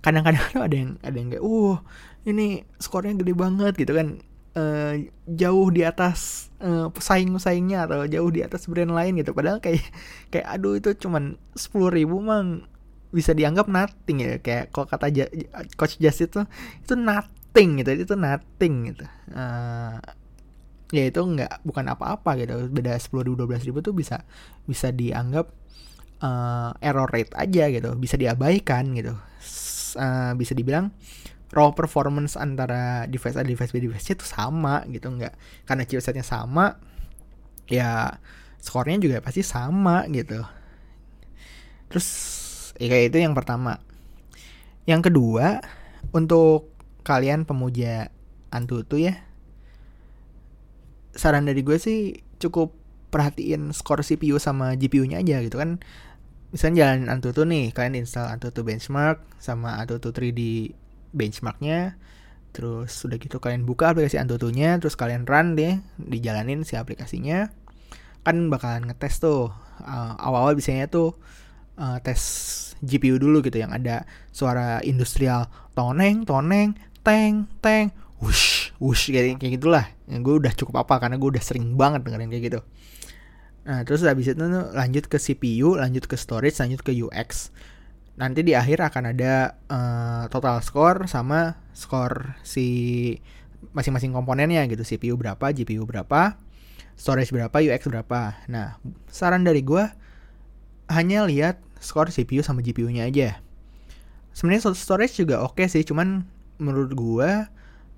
Kadang-kadang 0.04 0.44
ada 0.60 0.76
yang 0.76 0.90
ada 1.00 1.16
yang 1.16 1.28
kayak, 1.32 1.44
uh 1.44 1.80
ini 2.28 2.64
skornya 2.76 3.16
gede 3.16 3.32
banget 3.32 3.72
gitu 3.76 3.96
kan 3.96 4.20
uh, 4.54 4.94
jauh 5.28 5.68
di 5.70 5.82
atas 5.82 6.50
uh, 6.62 6.90
pesaing-pesaingnya 6.90 7.86
atau 7.86 8.06
jauh 8.08 8.30
di 8.30 8.40
atas 8.42 8.66
brand 8.66 8.90
lain 8.90 9.20
gitu. 9.20 9.34
Padahal 9.34 9.58
kayak 9.62 9.84
kayak 10.30 10.46
aduh 10.48 10.78
itu 10.78 10.94
cuman 10.98 11.38
sepuluh 11.54 11.90
ribu 11.92 12.18
mang 12.18 12.66
bisa 13.14 13.30
dianggap 13.30 13.70
nothing 13.70 14.18
ya. 14.22 14.42
Kayak 14.42 14.74
kalau 14.74 14.86
kata 14.90 15.06
ja, 15.14 15.26
coach 15.78 15.98
Just 16.02 16.26
itu 16.26 16.42
itu 16.82 16.94
nothing 16.98 17.82
gitu 17.82 17.90
itu 17.94 18.14
nothing 18.18 18.74
gitu. 18.94 19.04
Uh, 19.30 19.98
ya 20.90 21.10
itu 21.10 21.20
nggak 21.20 21.62
bukan 21.66 21.90
apa-apa 21.90 22.38
gitu. 22.38 22.70
Beda 22.70 22.98
sepuluh 22.98 23.26
ribu 23.26 23.44
dua 23.44 23.48
belas 23.54 23.62
ribu 23.62 23.82
tuh 23.82 23.94
bisa 23.94 24.22
bisa 24.66 24.90
dianggap 24.90 25.50
uh, 26.22 26.74
error 26.82 27.06
rate 27.10 27.34
aja 27.38 27.70
gitu. 27.70 27.94
Bisa 27.98 28.18
diabaikan 28.18 28.94
gitu. 28.98 29.14
Uh, 29.94 30.34
bisa 30.34 30.58
dibilang 30.58 30.90
raw 31.52 31.74
performance 31.76 32.38
antara 32.38 33.04
device 33.10 33.36
A 33.36 33.44
device 33.44 33.72
B 33.74 33.84
device 33.84 34.04
C 34.06 34.16
itu 34.16 34.24
sama 34.24 34.86
gitu 34.88 35.10
nggak. 35.12 35.34
Karena 35.68 35.82
chipsetnya 35.84 36.24
sama 36.24 36.78
ya 37.68 38.20
skornya 38.60 38.96
juga 38.96 39.20
pasti 39.20 39.44
sama 39.44 40.08
gitu. 40.08 40.40
Terus 41.92 42.08
ya 42.80 42.88
kayak 42.88 43.12
itu 43.12 43.18
yang 43.20 43.36
pertama. 43.36 43.82
Yang 44.88 45.12
kedua 45.12 45.60
untuk 46.12 46.72
kalian 47.04 47.44
pemuja 47.44 48.08
Antutu 48.54 49.02
ya 49.02 49.18
saran 51.14 51.46
dari 51.46 51.62
gue 51.62 51.78
sih 51.78 52.22
cukup 52.42 52.74
perhatiin 53.14 53.70
skor 53.70 54.02
CPU 54.02 54.42
sama 54.42 54.74
GPU-nya 54.74 55.22
aja 55.22 55.38
gitu 55.46 55.62
kan. 55.62 55.78
Misalnya 56.50 56.86
jalan 56.86 57.10
Antutu 57.10 57.46
nih 57.46 57.70
kalian 57.70 58.02
install 58.02 58.30
Antutu 58.30 58.66
benchmark 58.66 59.22
sama 59.38 59.78
Antutu 59.78 60.10
3D 60.10 60.74
benchmarknya. 61.14 61.96
Terus 62.54 62.94
sudah 62.94 63.18
gitu 63.18 63.42
kalian 63.42 63.66
buka 63.66 63.90
aplikasi 63.90 64.18
Antutunya 64.18 64.78
terus 64.78 64.94
kalian 64.94 65.26
run 65.26 65.58
deh 65.58 65.78
dijalanin 65.98 66.66
si 66.66 66.74
aplikasinya. 66.74 67.50
Kan 68.26 68.50
bakalan 68.50 68.90
ngetes 68.90 69.22
tuh 69.22 69.50
uh, 69.82 70.12
awal-awal 70.18 70.54
biasanya 70.58 70.86
tuh 70.90 71.18
uh, 71.78 71.98
tes 72.02 72.20
GPU 72.84 73.18
dulu 73.18 73.40
gitu 73.42 73.58
yang 73.58 73.72
ada 73.72 74.06
suara 74.30 74.78
industrial 74.84 75.48
toneng 75.72 76.28
toneng 76.28 76.76
teng 77.00 77.48
teng 77.58 77.90
wush 78.22 78.70
wush 78.78 79.10
kayak 79.10 79.42
kayak 79.42 79.58
gitulah. 79.58 79.86
Yang 80.06 80.20
gue 80.22 80.34
udah 80.46 80.52
cukup 80.54 80.86
apa 80.86 81.02
karena 81.02 81.16
gue 81.18 81.28
udah 81.34 81.42
sering 81.42 81.74
banget 81.74 82.06
dengerin 82.06 82.30
kayak 82.30 82.44
gitu. 82.54 82.60
Nah 83.64 83.82
terus 83.82 84.04
habis 84.04 84.28
itu 84.30 84.38
lanjut 84.76 85.04
ke 85.08 85.16
CPU 85.18 85.80
lanjut 85.80 86.04
ke 86.04 86.14
storage 86.14 86.60
lanjut 86.60 86.84
ke 86.84 86.92
UX 86.92 87.50
nanti 88.14 88.46
di 88.46 88.54
akhir 88.54 88.78
akan 88.82 89.04
ada 89.10 89.58
uh, 89.66 90.24
total 90.30 90.62
score 90.62 91.10
sama 91.10 91.58
skor 91.74 92.38
si 92.46 92.66
masing-masing 93.74 94.14
komponennya 94.14 94.62
gitu. 94.70 94.86
CPU 94.86 95.18
berapa 95.18 95.50
GPU 95.50 95.82
berapa 95.82 96.38
storage 96.94 97.34
berapa 97.34 97.54
UX 97.54 97.90
berapa. 97.90 98.38
Nah 98.46 98.78
saran 99.10 99.42
dari 99.42 99.62
gue 99.66 99.84
hanya 100.90 101.26
lihat 101.26 101.58
skor 101.82 102.10
CPU 102.10 102.40
sama 102.40 102.62
GPU-nya 102.62 103.10
aja. 103.10 103.42
Sebenarnya 104.34 104.74
storage 104.74 105.18
juga 105.18 105.42
oke 105.42 105.62
okay 105.62 105.66
sih 105.70 105.82
cuman 105.86 106.26
menurut 106.58 106.92
gue 106.94 107.30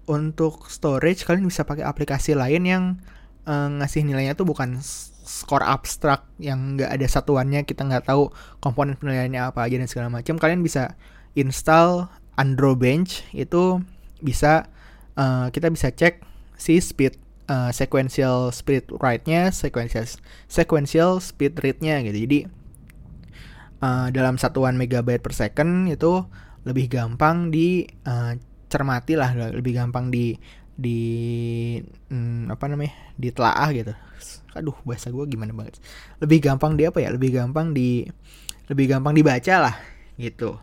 untuk 0.06 0.70
storage 0.70 1.26
kalian 1.26 1.48
bisa 1.48 1.66
pakai 1.66 1.84
aplikasi 1.84 2.32
lain 2.38 2.62
yang 2.64 2.84
uh, 3.44 3.68
ngasih 3.82 4.06
nilainya 4.06 4.38
tuh 4.38 4.48
bukan 4.48 4.80
skor 5.26 5.66
abstrak 5.66 6.22
yang 6.38 6.78
nggak 6.78 6.86
ada 6.86 7.06
satuannya 7.10 7.66
kita 7.66 7.82
nggak 7.82 8.06
tahu 8.06 8.30
komponen 8.62 8.94
penilaiannya 8.94 9.42
apa 9.50 9.66
aja 9.66 9.76
dan 9.76 9.90
segala 9.90 10.08
macam 10.08 10.38
kalian 10.38 10.62
bisa 10.62 10.94
install 11.34 12.06
Andro 12.38 12.78
Bench 12.78 13.26
itu 13.34 13.82
bisa 14.22 14.70
uh, 15.18 15.50
kita 15.50 15.66
bisa 15.68 15.90
cek 15.90 16.22
si 16.54 16.78
speed 16.78 17.18
uh, 17.50 17.74
sequential 17.74 18.54
speed 18.54 18.86
write-nya 19.02 19.50
sequential 19.50 20.06
sequential 20.46 21.18
speed 21.18 21.58
rate-nya 21.58 22.06
gitu. 22.06 22.18
Jadi 22.22 22.38
uh, 23.82 24.08
dalam 24.14 24.38
satuan 24.38 24.78
megabyte 24.78 25.24
per 25.24 25.34
second 25.34 25.90
itu 25.90 26.22
lebih 26.66 26.86
gampang 26.90 27.50
di 27.50 27.86
uh, 28.06 28.34
lah 28.76 29.30
lebih 29.56 29.72
gampang 29.78 30.12
di 30.12 30.36
di 30.76 31.00
hmm, 32.12 32.52
apa 32.52 32.64
namanya 32.68 32.92
ditelaah 33.16 33.68
gitu. 33.72 33.92
Aduh 34.52 34.76
bahasa 34.84 35.08
gue 35.08 35.24
gimana 35.28 35.52
banget 35.56 35.80
lebih 36.20 36.44
gampang 36.44 36.76
di 36.76 36.84
apa 36.84 36.98
ya? 37.00 37.08
Lebih 37.10 37.30
gampang 37.32 37.72
di 37.72 38.04
lebih 38.68 38.86
gampang 38.92 39.16
dibaca 39.16 39.54
lah 39.56 39.76
gitu. 40.20 40.60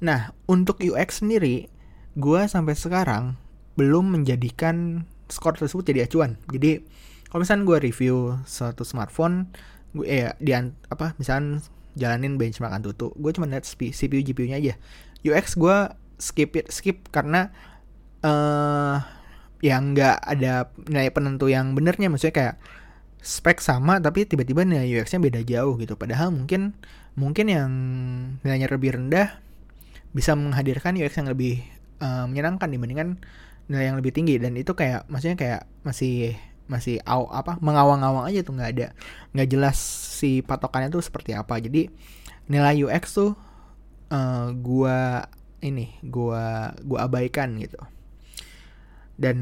Nah 0.00 0.32
untuk 0.48 0.80
UX 0.80 1.20
sendiri 1.20 1.68
gue 2.16 2.40
sampai 2.48 2.74
sekarang 2.74 3.36
belum 3.76 4.16
menjadikan 4.16 5.04
skor 5.28 5.54
tersebut 5.60 5.92
jadi 5.92 6.08
acuan. 6.08 6.40
Jadi 6.48 6.80
kalau 7.28 7.44
misalnya 7.44 7.64
gue 7.68 7.78
review 7.90 8.16
suatu 8.48 8.86
smartphone 8.86 9.52
gue 9.94 10.06
ya 10.08 10.34
di 10.42 10.50
apa 10.90 11.14
misalnya 11.20 11.62
jalanin 11.94 12.34
benchmark 12.34 12.74
Antutu 12.74 13.14
gue 13.14 13.30
cuma 13.30 13.46
lihat 13.46 13.68
CPU 13.68 14.24
GPU 14.24 14.48
nya 14.48 14.58
aja. 14.58 14.74
UX 15.24 15.56
gue 15.56 15.76
skip 16.18 16.54
it, 16.54 16.70
skip 16.70 17.10
karena 17.10 17.50
uh, 18.22 19.02
yang 19.64 19.96
nggak 19.96 20.20
ada 20.20 20.68
nilai 20.92 21.08
penentu 21.08 21.48
yang 21.48 21.72
benernya. 21.72 22.12
Maksudnya 22.12 22.36
kayak 22.36 22.56
spek 23.24 23.64
sama 23.64 23.96
tapi 23.96 24.28
tiba-tiba 24.28 24.68
nilai 24.68 24.84
UX-nya 25.00 25.24
beda 25.24 25.40
jauh 25.40 25.80
gitu. 25.80 25.96
Padahal 25.96 26.28
mungkin 26.28 26.76
mungkin 27.16 27.48
yang 27.48 27.70
nilainya 28.44 28.68
lebih 28.68 29.00
rendah 29.00 29.40
bisa 30.12 30.36
menghadirkan 30.36 31.00
UX 31.00 31.16
yang 31.16 31.32
lebih 31.32 31.64
uh, 32.04 32.28
menyenangkan 32.28 32.68
dibandingkan 32.68 33.16
nilai 33.72 33.88
yang 33.88 33.96
lebih 33.96 34.12
tinggi. 34.12 34.36
Dan 34.36 34.52
itu 34.60 34.76
kayak 34.76 35.08
maksudnya 35.08 35.40
kayak 35.40 35.62
masih 35.80 36.36
masih 36.68 37.00
aw, 37.08 37.24
apa 37.32 37.56
mengawang-awang 37.64 38.28
aja 38.28 38.44
tuh. 38.44 38.52
Nggak 38.52 38.70
ada 38.76 38.86
nggak 39.32 39.48
jelas 39.48 39.80
si 40.20 40.44
patokannya 40.44 40.92
tuh 40.92 41.00
seperti 41.00 41.32
apa. 41.32 41.56
Jadi 41.56 41.88
nilai 42.52 42.84
UX 42.84 43.16
tuh 43.16 43.32
uh, 44.12 44.52
gua 44.52 45.24
ini 45.64 45.96
gua 46.04 46.76
gua 46.84 47.08
abaikan 47.08 47.56
gitu 47.56 47.80
dan 49.14 49.38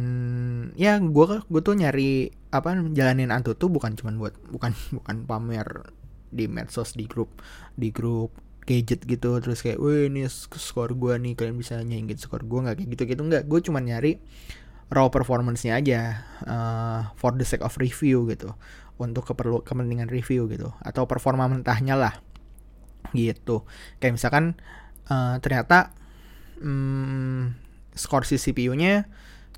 ya 0.77 1.01
gue 1.01 1.27
gue 1.49 1.61
tuh 1.65 1.75
nyari 1.77 2.29
apa 2.53 2.77
jalanin 2.93 3.33
tuh 3.41 3.73
bukan 3.73 3.97
cuman 3.97 4.21
buat 4.21 4.35
bukan 4.53 4.73
bukan 5.01 5.17
pamer 5.25 5.69
di 6.33 6.49
medsos 6.49 6.97
di 6.97 7.05
grup 7.05 7.41
di 7.77 7.93
grup 7.93 8.33
gadget 8.65 9.05
gitu. 9.05 9.39
Terus 9.43 9.61
kayak 9.61 9.79
wih 9.79 10.09
ini 10.09 10.27
skor 10.31 10.95
gue 10.97 11.15
nih 11.19 11.33
kalian 11.35 11.57
bisa 11.59 11.81
nyanyiin 11.81 12.19
skor 12.19 12.47
gue 12.47 12.59
nggak? 12.63 12.77
Kayak 12.81 12.89
gitu 12.97 13.03
gitu 13.17 13.23
nggak 13.27 13.45
gue 13.47 13.61
cuma 13.65 13.83
nyari 13.83 14.19
raw 14.93 15.09
performance-nya 15.09 15.81
aja 15.81 16.01
uh, 16.45 17.01
for 17.17 17.33
the 17.33 17.47
sake 17.49 17.65
of 17.65 17.75
review 17.81 18.29
gitu. 18.29 18.55
Untuk 19.01 19.27
keperlu 19.29 19.65
kepentingan 19.65 20.09
review 20.09 20.47
gitu. 20.49 20.73
Atau 20.85 21.09
performa 21.09 21.49
mentahnya 21.49 21.97
lah. 21.97 22.15
Gitu. 23.13 23.65
Kayak 23.99 24.21
misalkan 24.21 24.45
uh, 25.11 25.37
ternyata 25.41 25.93
um, 26.61 27.53
skor 27.93 28.25
si 28.25 28.41
CPU-nya 28.41 29.09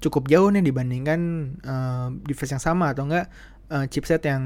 cukup 0.03 0.31
jauh 0.31 0.49
nih 0.51 0.65
dibandingkan 0.65 1.21
uh, 1.65 2.09
device 2.25 2.55
yang 2.55 2.63
sama 2.63 2.93
atau 2.93 3.07
enggak 3.07 3.31
uh, 3.71 3.87
chipset 3.89 4.23
yang 4.27 4.43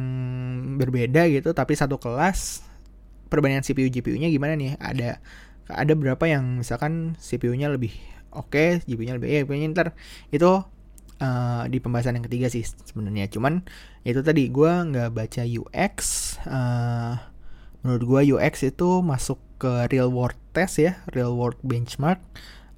berbeda 0.76 1.26
gitu. 1.28 1.52
Tapi 1.52 1.72
satu 1.74 1.96
kelas 2.00 2.64
perbandingan 3.28 3.64
CPU 3.64 3.88
GPU-nya 3.92 4.28
gimana 4.32 4.54
nih? 4.56 4.76
Ada 4.78 5.20
ada 5.68 5.92
berapa 5.92 6.24
yang 6.24 6.64
misalkan 6.64 7.16
CPU-nya 7.20 7.68
lebih 7.68 7.92
oke 8.32 8.48
okay, 8.52 8.68
GPU-nya 8.88 9.20
lebih 9.20 9.28
ya 9.28 9.44
pokoknya 9.44 9.68
ntar 9.76 9.88
itu 10.32 10.64
uh, 11.20 11.64
di 11.68 11.78
pembahasan 11.78 12.16
yang 12.18 12.26
ketiga 12.26 12.48
sih 12.48 12.64
sebenarnya. 12.64 13.28
Cuman 13.28 13.64
itu 14.06 14.20
tadi 14.24 14.48
gue 14.48 14.72
nggak 14.72 15.10
baca 15.12 15.42
UX 15.44 15.96
uh, 16.48 17.14
menurut 17.84 18.02
gue 18.04 18.20
UX 18.34 18.64
itu 18.64 19.04
masuk 19.04 19.38
ke 19.58 19.90
real 19.90 20.08
world 20.08 20.38
test 20.54 20.80
ya 20.80 20.98
real 21.12 21.36
world 21.36 21.58
benchmark. 21.60 22.22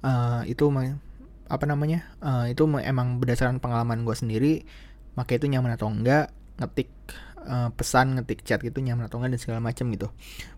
Uh, 0.01 0.41
itu 0.49 0.65
apa 1.51 1.67
namanya 1.67 2.07
uh, 2.23 2.47
itu 2.47 2.63
emang 2.79 3.19
berdasarkan 3.19 3.59
pengalaman 3.59 4.07
gue 4.07 4.15
sendiri 4.15 4.53
maka 5.19 5.35
itu 5.35 5.51
nyaman 5.51 5.75
atau 5.75 5.91
enggak 5.91 6.31
ngetik 6.55 6.87
uh, 7.43 7.67
pesan 7.75 8.15
ngetik 8.15 8.47
chat 8.47 8.63
gitu 8.63 8.79
nyaman 8.79 9.11
atau 9.11 9.19
enggak 9.19 9.35
dan 9.35 9.41
segala 9.43 9.59
macam 9.59 9.91
gitu. 9.91 10.07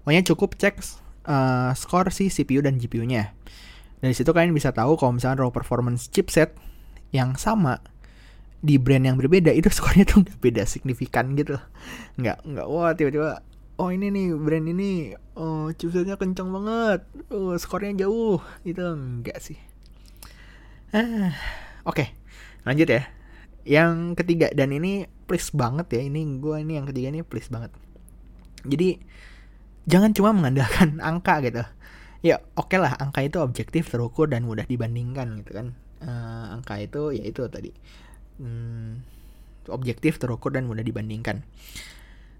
Pokoknya 0.05 0.21
cukup 0.29 0.53
cek 0.61 0.77
uh, 1.25 1.73
skor 1.73 2.13
si 2.13 2.29
CPU 2.29 2.61
dan 2.61 2.77
GPU-nya 2.77 3.33
dari 4.03 4.11
situ 4.11 4.35
kalian 4.35 4.51
bisa 4.51 4.75
tahu 4.75 4.99
kalau 4.99 5.15
misalnya 5.15 5.47
raw 5.47 5.51
performance 5.55 6.11
chipset 6.11 6.51
yang 7.15 7.39
sama 7.39 7.79
di 8.59 8.75
brand 8.75 9.07
yang 9.07 9.15
berbeda 9.15 9.55
itu 9.55 9.71
skornya 9.79 10.03
tuh 10.03 10.27
nggak 10.27 10.39
beda 10.43 10.63
signifikan 10.67 11.31
gitu 11.39 11.55
nggak 12.19 12.43
nggak 12.43 12.67
wah 12.67 12.91
tiba-tiba 12.91 13.39
oh 13.79 13.89
ini 13.95 14.11
nih 14.11 14.35
brand 14.35 14.67
ini 14.67 15.15
oh 15.39 15.71
chipsetnya 15.71 16.19
kencang 16.19 16.51
banget 16.51 17.07
oh 17.31 17.55
skornya 17.55 18.03
jauh 18.03 18.43
itu 18.67 18.83
enggak 18.83 19.39
sih 19.39 19.55
Oke, 20.93 21.09
okay, 21.89 22.07
lanjut 22.69 22.85
ya. 22.85 23.09
Yang 23.65 24.13
ketiga 24.21 24.53
dan 24.53 24.69
ini 24.69 25.09
please 25.25 25.49
banget 25.49 25.89
ya. 25.89 26.05
Ini 26.05 26.21
gue 26.37 26.55
ini 26.61 26.77
yang 26.77 26.85
ketiga 26.85 27.09
ini 27.09 27.25
please 27.25 27.49
banget. 27.49 27.73
Jadi 28.61 29.01
jangan 29.89 30.13
cuma 30.13 30.37
mengandalkan 30.37 31.01
angka 31.09 31.41
gitu. 31.41 31.65
Ya 32.21 32.45
oke 32.53 32.69
okay 32.69 32.77
lah 32.77 32.93
angka 33.01 33.25
itu 33.25 33.41
objektif 33.41 33.89
terukur 33.89 34.29
dan 34.29 34.45
mudah 34.45 34.69
dibandingkan 34.69 35.41
gitu 35.41 35.57
kan. 35.57 35.73
Uh, 35.97 36.61
angka 36.61 36.77
itu 36.77 37.15
ya 37.15 37.25
itu 37.25 37.41
tadi 37.49 37.73
hmm, 38.37 39.01
objektif 39.73 40.21
terukur 40.21 40.53
dan 40.53 40.69
mudah 40.69 40.85
dibandingkan. 40.85 41.41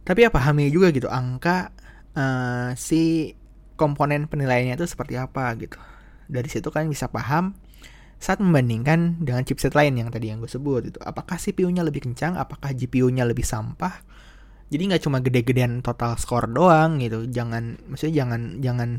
Tapi 0.05 0.19
ya 0.19 0.29
pahami 0.29 0.69
juga 0.69 0.93
gitu 0.93 1.10
angka 1.10 1.74
uh, 2.13 2.77
si 2.77 3.33
komponen 3.81 4.29
penilaiannya 4.29 4.77
itu 4.77 4.86
seperti 4.86 5.17
apa 5.17 5.57
gitu. 5.57 5.81
Dari 6.29 6.45
situ 6.53 6.69
kan 6.69 6.86
bisa 6.86 7.10
paham 7.10 7.62
saat 8.24 8.39
membandingkan 8.39 9.20
dengan 9.20 9.44
chipset 9.44 9.75
lain 9.75 10.00
yang 10.00 10.08
tadi 10.08 10.32
yang 10.32 10.39
gue 10.39 10.48
sebut 10.48 10.88
itu. 10.88 11.00
Apakah 11.03 11.36
CPU-nya 11.36 11.84
lebih 11.84 12.08
kencang? 12.08 12.39
Apakah 12.39 12.72
GPU-nya 12.72 13.27
lebih 13.27 13.44
sampah? 13.44 14.00
Jadi 14.72 14.80
nggak 14.88 15.03
cuma 15.03 15.20
gede-gedean 15.20 15.84
total 15.84 16.15
score 16.15 16.48
doang 16.48 17.03
gitu. 17.03 17.27
Jangan 17.27 17.84
maksudnya 17.92 18.24
jangan 18.24 18.63
jangan 18.63 18.89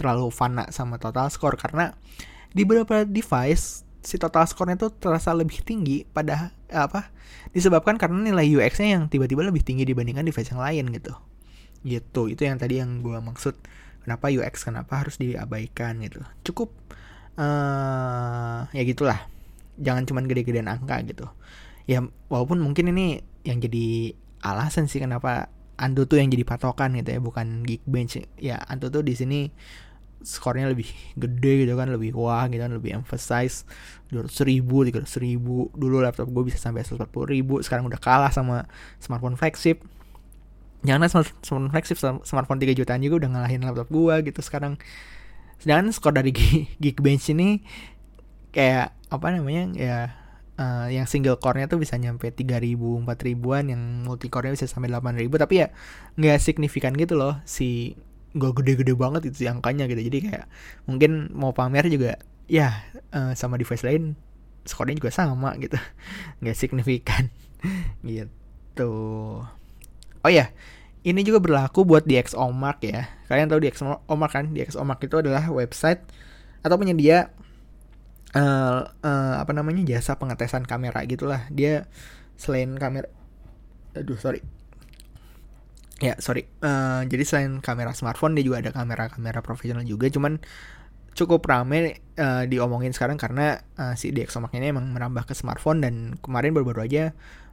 terlalu 0.00 0.32
fana 0.32 0.72
sama 0.72 0.96
total 0.96 1.28
score. 1.28 1.60
Karena 1.60 1.92
di 2.56 2.64
beberapa 2.64 3.04
device 3.04 3.84
si 4.00 4.16
total 4.16 4.48
score-nya 4.48 4.80
tuh 4.80 4.96
terasa 4.96 5.36
lebih 5.36 5.60
tinggi. 5.60 6.08
Pada 6.08 6.48
apa 6.72 7.12
disebabkan 7.52 8.00
karena 8.00 8.32
nilai 8.32 8.48
UX-nya 8.48 8.96
yang 8.96 9.12
tiba-tiba 9.12 9.44
lebih 9.44 9.60
tinggi 9.60 9.84
dibandingkan 9.84 10.24
device 10.24 10.56
yang 10.56 10.64
lain 10.64 10.88
gitu. 10.96 11.12
Gitu. 11.84 12.22
Itu 12.32 12.48
yang 12.48 12.56
tadi 12.56 12.80
yang 12.80 13.04
gue 13.04 13.20
maksud. 13.20 13.60
Kenapa 14.08 14.32
UX 14.32 14.64
kenapa 14.64 15.04
harus 15.04 15.20
diabaikan 15.20 16.00
gitu. 16.00 16.24
Cukup 16.48 16.72
uh, 17.36 18.66
ya 18.72 18.82
gitulah. 18.82 19.26
Jangan 19.80 20.06
cuman 20.08 20.24
gede-gedean 20.26 20.68
angka 20.70 21.02
gitu. 21.06 21.26
Ya 21.86 22.02
walaupun 22.30 22.62
mungkin 22.62 22.90
ini 22.94 23.20
yang 23.46 23.58
jadi 23.58 24.14
alasan 24.40 24.88
sih 24.88 25.00
kenapa 25.00 25.52
Anto 25.80 26.04
tuh 26.04 26.20
yang 26.20 26.28
jadi 26.28 26.44
patokan 26.44 26.92
gitu 26.96 27.16
ya 27.16 27.20
bukan 27.20 27.64
Geekbench. 27.64 28.20
Ya 28.36 28.60
Anto 28.68 28.92
tuh 28.92 29.00
di 29.00 29.16
sini 29.16 29.48
skornya 30.20 30.68
lebih 30.68 30.84
gede 31.16 31.64
gitu 31.64 31.72
kan 31.80 31.88
lebih 31.88 32.12
wah 32.12 32.44
gitu 32.52 32.60
kan 32.60 32.72
lebih 32.76 33.00
emphasize. 33.00 33.64
Dua 34.12 34.28
ribu 34.44 34.84
tiga 34.84 35.00
ribu. 35.16 35.72
Dulu 35.72 36.04
laptop 36.04 36.28
gue 36.28 36.52
bisa 36.52 36.60
sampai 36.60 36.84
seratus 36.84 37.08
ribu. 37.24 37.64
Sekarang 37.64 37.88
udah 37.88 37.96
kalah 37.96 38.28
sama 38.28 38.68
smartphone 39.00 39.40
flagship. 39.40 39.80
Jangan 40.84 41.08
smartphone 41.08 41.68
flagship 41.72 41.96
smartphone 42.24 42.60
3 42.60 42.72
jutaan 42.76 43.00
juga 43.04 43.24
udah 43.24 43.30
ngalahin 43.36 43.60
laptop 43.64 43.88
gue 43.92 44.32
gitu 44.32 44.40
sekarang 44.40 44.80
sedangkan 45.60 45.92
skor 45.92 46.16
dari 46.16 46.32
Geekbench 46.82 47.30
ini 47.30 47.62
kayak 48.50 48.96
apa 49.12 49.26
namanya 49.30 49.70
ya 49.76 49.98
uh, 50.58 50.86
yang 50.92 51.06
single 51.08 51.38
core-nya 51.38 51.70
tuh 51.70 51.80
bisa 51.80 51.96
nyampe 51.96 52.28
3000 52.32 52.76
4000-an 52.76 53.64
yang 53.70 53.82
multi 54.04 54.26
core-nya 54.28 54.56
bisa 54.56 54.66
sampai 54.66 54.90
8000 54.92 55.30
tapi 55.40 55.54
ya 55.64 55.68
nggak 56.20 56.38
signifikan 56.40 56.92
gitu 56.94 57.16
loh 57.16 57.38
si 57.48 57.94
gak 58.30 58.62
gede-gede 58.62 58.94
banget 58.94 59.26
itu 59.26 59.46
angkanya 59.50 59.90
gitu. 59.90 60.06
Jadi 60.06 60.18
kayak 60.30 60.46
mungkin 60.86 61.34
mau 61.34 61.50
pamer 61.50 61.90
juga 61.90 62.14
ya 62.46 62.86
uh, 63.10 63.34
sama 63.34 63.58
device 63.58 63.82
lain 63.82 64.14
skornya 64.62 64.94
juga 64.98 65.10
sama 65.10 65.58
gitu. 65.58 65.74
Nggak 66.44 66.56
signifikan. 66.58 67.24
Gitu. 68.06 68.92
Oh 70.24 70.30
ya 70.32 70.48
ini 71.00 71.20
juga 71.24 71.40
berlaku 71.40 71.88
buat 71.88 72.04
di 72.04 72.20
Mark 72.52 72.84
ya. 72.84 73.08
Kalian 73.28 73.48
tahu 73.48 73.60
di 73.64 73.72
Mark 74.12 74.32
kan? 74.32 74.52
Di 74.52 74.64
Mark 74.84 75.00
itu 75.00 75.16
adalah 75.16 75.48
website 75.48 76.04
atau 76.60 76.76
penyedia 76.76 77.32
uh, 78.36 78.84
uh, 78.84 79.34
apa 79.40 79.52
namanya 79.56 79.96
jasa 79.96 80.20
pengetesan 80.20 80.68
kamera 80.68 81.00
gitulah. 81.08 81.48
Dia 81.48 81.88
selain 82.36 82.76
kamera 82.76 83.08
aduh 83.96 84.20
sorry. 84.20 84.44
Ya 86.00 86.16
sorry. 86.20 86.48
Uh, 86.60 87.04
jadi 87.08 87.24
selain 87.24 87.64
kamera 87.64 87.96
smartphone 87.96 88.36
dia 88.36 88.44
juga 88.44 88.60
ada 88.60 88.70
kamera-kamera 88.72 89.40
profesional 89.40 89.84
juga. 89.88 90.12
Cuman 90.12 90.40
cukup 91.16 91.42
rame 91.48 92.04
uh, 92.20 92.44
diomongin 92.44 92.92
sekarang 92.92 93.16
karena 93.16 93.64
uh, 93.80 93.96
si 93.96 94.12
DxOMark 94.12 94.52
ini 94.52 94.70
emang 94.70 94.92
merambah 94.92 95.26
ke 95.26 95.32
smartphone 95.32 95.80
dan 95.80 96.16
kemarin 96.20 96.52
baru-baru 96.52 96.86
aja 96.86 97.04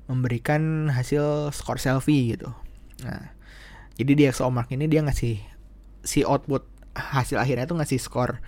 memberikan 0.08 0.88
hasil 0.92 1.52
skor 1.52 1.80
selfie 1.80 2.36
gitu. 2.36 2.52
Nah 3.04 3.37
jadi 3.98 4.30
DxOMark 4.30 4.70
ini 4.78 4.86
dia 4.86 5.02
ngasih 5.02 5.42
si 6.06 6.22
output 6.24 6.64
hasil 6.94 7.38
akhirnya 7.42 7.70
tuh 7.70 7.78
ngasih 7.78 8.00
skor 8.02 8.42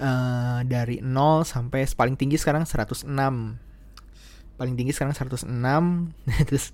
uh, 0.00 0.60
dari 0.64 1.00
0 1.00 1.44
sampai 1.44 1.84
paling 1.92 2.16
tinggi 2.16 2.36
sekarang 2.40 2.64
106 2.64 3.08
paling 4.56 4.74
tinggi 4.74 4.92
sekarang 4.96 5.12
106 5.12 5.48
terus 6.48 6.72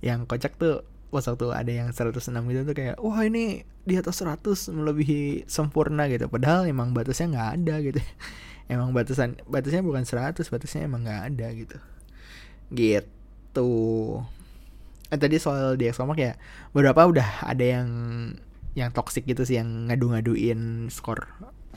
yang 0.00 0.24
kocak 0.24 0.56
tuh 0.56 0.84
pas 1.08 1.24
waktu 1.24 1.46
ada 1.52 1.72
yang 1.72 1.88
106 1.88 2.28
gitu 2.28 2.60
tuh 2.68 2.76
kayak 2.76 2.96
wah 3.00 3.20
ini 3.24 3.64
di 3.88 3.96
atas 3.96 4.20
100 4.20 4.44
melebihi 4.68 5.48
sempurna 5.48 6.04
gitu. 6.12 6.28
Padahal 6.28 6.68
emang 6.68 6.92
batasnya 6.92 7.32
nggak 7.32 7.50
ada 7.56 7.74
gitu. 7.80 8.00
Emang 8.68 8.92
batasan 8.92 9.40
batasnya 9.48 9.80
bukan 9.80 10.04
100 10.04 10.44
batasnya 10.44 10.84
emang 10.84 11.00
nggak 11.00 11.22
ada 11.32 11.46
gitu. 11.56 11.80
Gitu 12.68 13.72
eh 15.08 15.18
tadi 15.18 15.40
soal 15.40 15.80
di 15.80 15.88
Exomark 15.88 16.20
ya 16.20 16.36
beberapa 16.76 17.08
udah 17.08 17.48
ada 17.48 17.64
yang 17.64 17.88
yang 18.76 18.92
toxic 18.92 19.24
gitu 19.24 19.42
sih 19.48 19.56
yang 19.56 19.88
ngadu-ngaduin 19.88 20.92
skor 20.92 21.26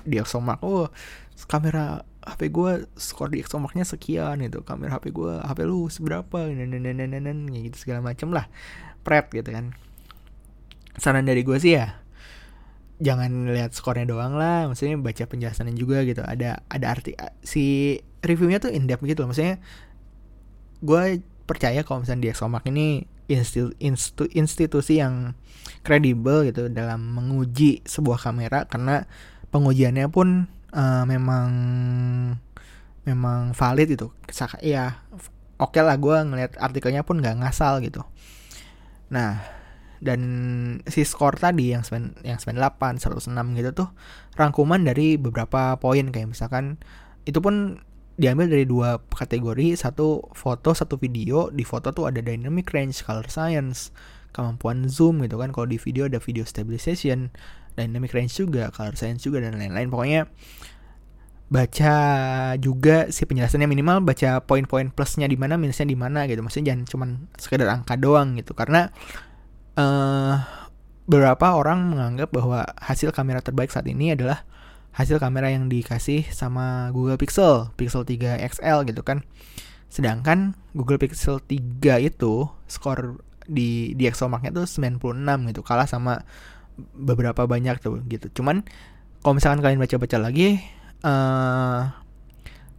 di 0.03 0.19
Exomark 0.19 0.59
oh 0.61 0.91
kamera 1.47 2.03
HP 2.21 2.53
gue 2.53 2.85
skor 2.93 3.33
di 3.33 3.41
Exomarknya 3.41 3.81
sekian 3.81 4.45
itu 4.45 4.61
kamera 4.61 5.01
HP 5.01 5.09
gue 5.09 5.41
HP 5.41 5.59
lu 5.65 5.89
seberapa? 5.89 6.45
Nenenenenenan 6.45 7.49
gitu 7.49 7.77
segala 7.81 8.13
macem 8.13 8.29
lah. 8.29 8.45
Prep 9.01 9.33
gitu 9.33 9.49
kan. 9.49 9.73
Saran 11.01 11.25
dari 11.25 11.41
gue 11.41 11.57
sih 11.57 11.73
ya 11.81 11.97
jangan 13.01 13.49
lihat 13.49 13.73
skornya 13.73 14.05
doang 14.05 14.37
lah. 14.37 14.69
Maksudnya 14.69 15.01
baca 15.01 15.23
penjelasannya 15.25 15.73
juga 15.73 16.05
gitu. 16.05 16.21
Ada 16.21 16.61
ada 16.69 16.85
arti 16.85 17.17
si 17.41 17.97
reviewnya 18.21 18.61
tuh 18.61 18.69
in 18.69 18.85
depth 18.85 19.01
gitu 19.01 19.25
loh. 19.25 19.33
Maksudnya 19.33 19.57
gue 20.85 21.25
percaya 21.49 21.81
kalau 21.81 22.05
misalnya 22.05 22.29
di 22.29 22.29
Exomark 22.29 22.69
ini 22.69 23.09
institu, 23.31 23.71
institu, 23.79 24.27
institusi 24.35 24.99
yang 24.99 25.33
kredibel 25.81 26.43
gitu 26.45 26.67
dalam 26.67 27.15
menguji 27.15 27.81
sebuah 27.87 28.19
kamera 28.19 28.67
karena 28.67 29.07
pengujiannya 29.49 30.07
pun 30.11 30.45
uh, 30.75 31.03
memang 31.07 31.49
memang 33.01 33.57
valid 33.57 33.97
itu 33.97 34.07
ya 34.61 35.01
oke 35.57 35.73
okay 35.73 35.81
lah 35.81 35.97
gue 35.97 36.17
ngeliat 36.21 36.53
artikelnya 36.57 37.01
pun 37.01 37.21
nggak 37.21 37.41
ngasal 37.41 37.81
gitu. 37.81 38.05
Nah 39.09 39.41
dan 40.01 40.21
si 40.89 41.05
skor 41.05 41.37
tadi 41.37 41.77
yang 41.77 41.85
9, 41.85 42.25
yang 42.25 42.41
98 42.41 42.97
106 43.05 43.29
gitu 43.61 43.69
tuh 43.85 43.89
rangkuman 44.33 44.81
dari 44.81 45.21
beberapa 45.21 45.77
poin. 45.77 46.09
Kayak 46.09 46.33
misalkan 46.33 46.81
itu 47.29 47.37
pun 47.37 47.85
diambil 48.21 48.53
dari 48.53 48.69
dua 48.69 49.01
kategori 49.01 49.73
satu 49.73 50.29
foto 50.37 50.77
satu 50.77 51.01
video. 51.01 51.49
Di 51.49 51.65
foto 51.65 51.89
tuh 51.89 52.05
ada 52.05 52.21
dynamic 52.21 52.69
range 52.69 53.01
color 53.01 53.25
science 53.25 53.89
kemampuan 54.29 54.85
zoom 54.85 55.25
gitu 55.25 55.41
kan. 55.41 55.49
Kalau 55.49 55.65
di 55.65 55.81
video 55.81 56.05
ada 56.05 56.21
video 56.21 56.45
stabilization 56.45 57.33
dynamic 57.73 58.13
range 58.13 58.37
juga, 58.37 58.69
color 58.69 58.93
science 58.93 59.25
juga 59.25 59.41
dan 59.41 59.57
lain-lain. 59.57 59.89
Pokoknya 59.89 60.29
baca 61.51 61.95
juga 62.61 63.11
si 63.11 63.27
penjelasannya 63.27 63.67
minimal 63.67 64.05
baca 64.07 64.39
poin-poin 64.45 64.87
plusnya 64.87 65.27
di 65.27 65.35
mana 65.35 65.57
minusnya 65.57 65.89
di 65.89 65.97
mana 65.97 66.29
gitu. 66.29 66.45
Maksudnya 66.45 66.77
jangan 66.77 66.83
cuman 66.85 67.09
sekedar 67.41 67.67
angka 67.73 67.97
doang 67.97 68.37
gitu. 68.37 68.53
Karena 68.53 68.85
uh, 69.81 70.37
beberapa 71.09 71.57
orang 71.57 71.89
menganggap 71.89 72.29
bahwa 72.29 72.69
hasil 72.77 73.09
kamera 73.11 73.41
terbaik 73.41 73.73
saat 73.73 73.89
ini 73.89 74.13
adalah 74.13 74.45
hasil 74.91 75.23
kamera 75.23 75.47
yang 75.51 75.71
dikasih 75.71 76.27
sama 76.31 76.91
Google 76.91 77.15
Pixel 77.15 77.71
Pixel 77.79 78.03
3 78.03 78.43
XL 78.43 78.83
gitu 78.87 79.01
kan. 79.03 79.23
Sedangkan 79.87 80.55
Google 80.75 80.99
Pixel 80.99 81.39
3 81.43 81.99
itu 82.03 82.47
skor 82.67 83.23
di 83.47 83.95
di 83.97 84.03
Exomark-nya 84.07 84.55
tuh 84.55 84.67
96 84.69 85.51
gitu 85.51 85.61
kalah 85.65 85.87
sama 85.89 86.23
beberapa 86.95 87.47
banyak 87.47 87.79
tuh 87.83 87.99
gitu. 88.07 88.31
Cuman 88.41 88.63
kalau 89.21 89.37
misalkan 89.37 89.59
kalian 89.63 89.79
baca-baca 89.79 90.17
lagi 90.17 90.59
uh, 91.03 91.91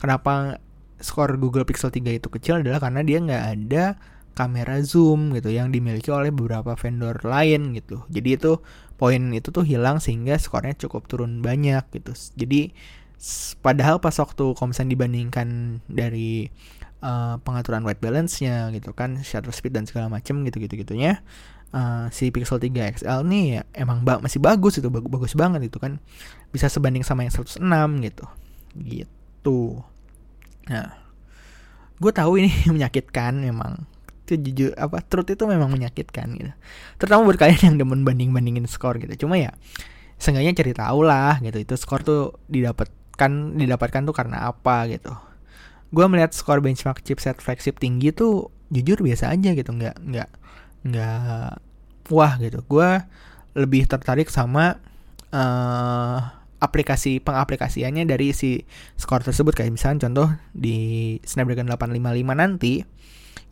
kenapa 0.00 0.58
skor 1.02 1.36
Google 1.36 1.66
Pixel 1.66 1.90
3 1.90 2.18
itu 2.22 2.28
kecil 2.30 2.62
adalah 2.62 2.78
karena 2.78 3.02
dia 3.02 3.18
nggak 3.18 3.44
ada 3.58 3.84
kamera 4.32 4.80
zoom 4.80 5.36
gitu 5.36 5.52
yang 5.52 5.68
dimiliki 5.68 6.08
oleh 6.08 6.32
beberapa 6.32 6.72
vendor 6.74 7.20
lain 7.22 7.76
gitu. 7.76 8.04
Jadi 8.08 8.28
itu 8.40 8.52
poin 9.02 9.34
itu 9.34 9.50
tuh 9.50 9.66
hilang 9.66 9.98
sehingga 9.98 10.38
skornya 10.38 10.78
cukup 10.78 11.10
turun 11.10 11.42
banyak 11.42 11.82
gitu. 11.90 12.14
Jadi 12.38 12.70
padahal 13.58 13.98
pas 13.98 14.14
waktu 14.14 14.54
misalnya 14.62 14.94
dibandingkan 14.94 15.48
dari 15.90 16.46
uh, 17.02 17.42
pengaturan 17.42 17.82
white 17.82 17.98
balance-nya 17.98 18.70
gitu 18.70 18.94
kan 18.94 19.18
shutter 19.26 19.50
speed 19.50 19.74
dan 19.74 19.90
segala 19.90 20.06
macem 20.06 20.46
gitu 20.46 20.62
gitu 20.62 20.74
gitunya 20.78 21.18
uh, 21.74 22.06
si 22.14 22.30
Pixel 22.30 22.62
3 22.62 23.02
XL 23.02 23.26
nih 23.26 23.44
ya 23.58 23.62
emang 23.74 24.06
ba 24.06 24.22
masih 24.22 24.38
bagus 24.38 24.78
itu 24.78 24.86
bagus 24.86 25.10
bagus 25.10 25.34
banget 25.34 25.66
itu 25.66 25.82
kan. 25.82 25.98
Bisa 26.54 26.70
sebanding 26.70 27.02
sama 27.02 27.26
yang 27.26 27.34
106 27.34 27.58
gitu. 28.06 28.24
Gitu. 28.78 29.60
Nah 30.70 30.94
gue 31.98 32.12
tahu 32.14 32.38
ini 32.38 32.54
menyakitkan 32.74 33.42
memang 33.42 33.82
itu 34.22 34.38
jujur 34.38 34.70
apa 34.78 35.02
truth 35.02 35.34
itu 35.34 35.44
memang 35.44 35.68
menyakitkan 35.68 36.26
gitu. 36.38 36.52
Terutama 37.02 37.26
buat 37.26 37.38
kalian 37.38 37.60
yang 37.74 37.76
demen 37.82 38.06
banding 38.06 38.30
bandingin 38.30 38.66
skor 38.70 38.96
gitu. 39.02 39.26
Cuma 39.26 39.36
ya 39.38 39.50
seenggaknya 40.16 40.54
cari 40.54 40.72
tahu 40.72 41.00
lah 41.02 41.42
gitu. 41.42 41.58
Itu 41.58 41.74
skor 41.74 42.06
tuh 42.06 42.38
didapatkan 42.46 43.58
didapatkan 43.58 44.02
tuh 44.06 44.14
karena 44.14 44.46
apa 44.46 44.86
gitu. 44.86 45.12
Gue 45.92 46.06
melihat 46.08 46.32
skor 46.32 46.62
benchmark 46.62 47.02
chipset 47.02 47.42
flagship 47.42 47.82
tinggi 47.82 48.14
tuh 48.14 48.54
jujur 48.70 49.02
biasa 49.02 49.34
aja 49.34 49.50
gitu. 49.52 49.70
Nggak 49.74 49.96
nggak 50.00 50.30
nggak 50.86 51.50
wah 52.14 52.32
gitu. 52.38 52.62
Gue 52.70 53.02
lebih 53.52 53.84
tertarik 53.90 54.30
sama 54.30 54.80
uh, 55.34 56.18
aplikasi 56.62 57.18
pengaplikasiannya 57.18 58.06
dari 58.06 58.30
si 58.30 58.62
skor 58.94 59.26
tersebut. 59.26 59.58
Kayak 59.58 59.74
misalnya 59.74 60.06
contoh 60.06 60.28
di 60.54 61.18
Snapdragon 61.26 61.66
855 61.66 62.38
nanti 62.38 62.74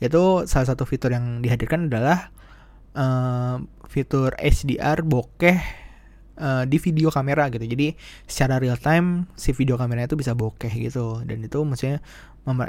itu 0.01 0.49
salah 0.49 0.67
satu 0.67 0.89
fitur 0.89 1.13
yang 1.13 1.45
dihadirkan 1.45 1.93
adalah 1.93 2.33
uh, 2.97 3.61
fitur 3.87 4.33
HDR 4.41 5.05
bokeh 5.05 5.59
uh, 6.41 6.65
di 6.65 6.81
video 6.81 7.13
kamera 7.13 7.53
gitu. 7.53 7.63
Jadi 7.69 7.95
secara 8.25 8.57
real 8.57 8.81
time 8.81 9.29
si 9.37 9.53
video 9.53 9.77
kameranya 9.77 10.09
itu 10.09 10.19
bisa 10.19 10.33
bokeh 10.33 10.73
gitu. 10.81 11.21
Dan 11.29 11.45
itu 11.45 11.61
maksudnya 11.63 12.01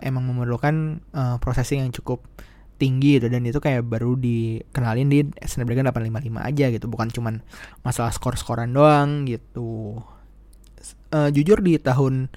emang 0.03 0.27
memerlukan 0.27 0.99
uh, 1.15 1.37
processing 1.39 1.87
yang 1.87 1.95
cukup 1.95 2.27
tinggi 2.75 3.17
gitu. 3.21 3.31
Dan 3.31 3.47
itu 3.47 3.63
kayak 3.63 3.87
baru 3.87 4.19
dikenalin 4.19 5.07
di 5.07 5.19
Snapdragon 5.47 5.87
855 5.87 6.49
aja 6.51 6.65
gitu. 6.67 6.85
Bukan 6.91 7.07
cuman 7.09 7.39
masalah 7.81 8.11
skor-skoran 8.11 8.69
doang 8.75 9.23
gitu. 9.23 10.03
Uh, 11.11 11.29
jujur 11.29 11.61
di 11.61 11.77
tahun 11.77 12.27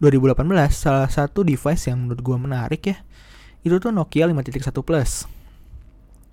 2018 0.00 0.32
salah 0.72 1.10
satu 1.12 1.44
device 1.44 1.92
yang 1.92 2.08
menurut 2.08 2.24
gue 2.24 2.36
menarik 2.40 2.82
ya 2.88 2.96
itu 3.66 3.76
tuh 3.76 3.92
Nokia 3.92 4.24
5.1 4.28 4.72
Plus. 4.82 5.28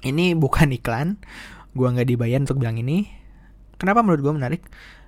Ini 0.06 0.38
bukan 0.38 0.72
iklan, 0.78 1.20
gue 1.74 1.88
nggak 1.88 2.08
dibayar 2.08 2.40
untuk 2.42 2.62
bilang 2.62 2.80
ini. 2.80 3.10
Kenapa 3.78 4.02
menurut 4.02 4.22
gue 4.26 4.34
menarik? 4.34 4.62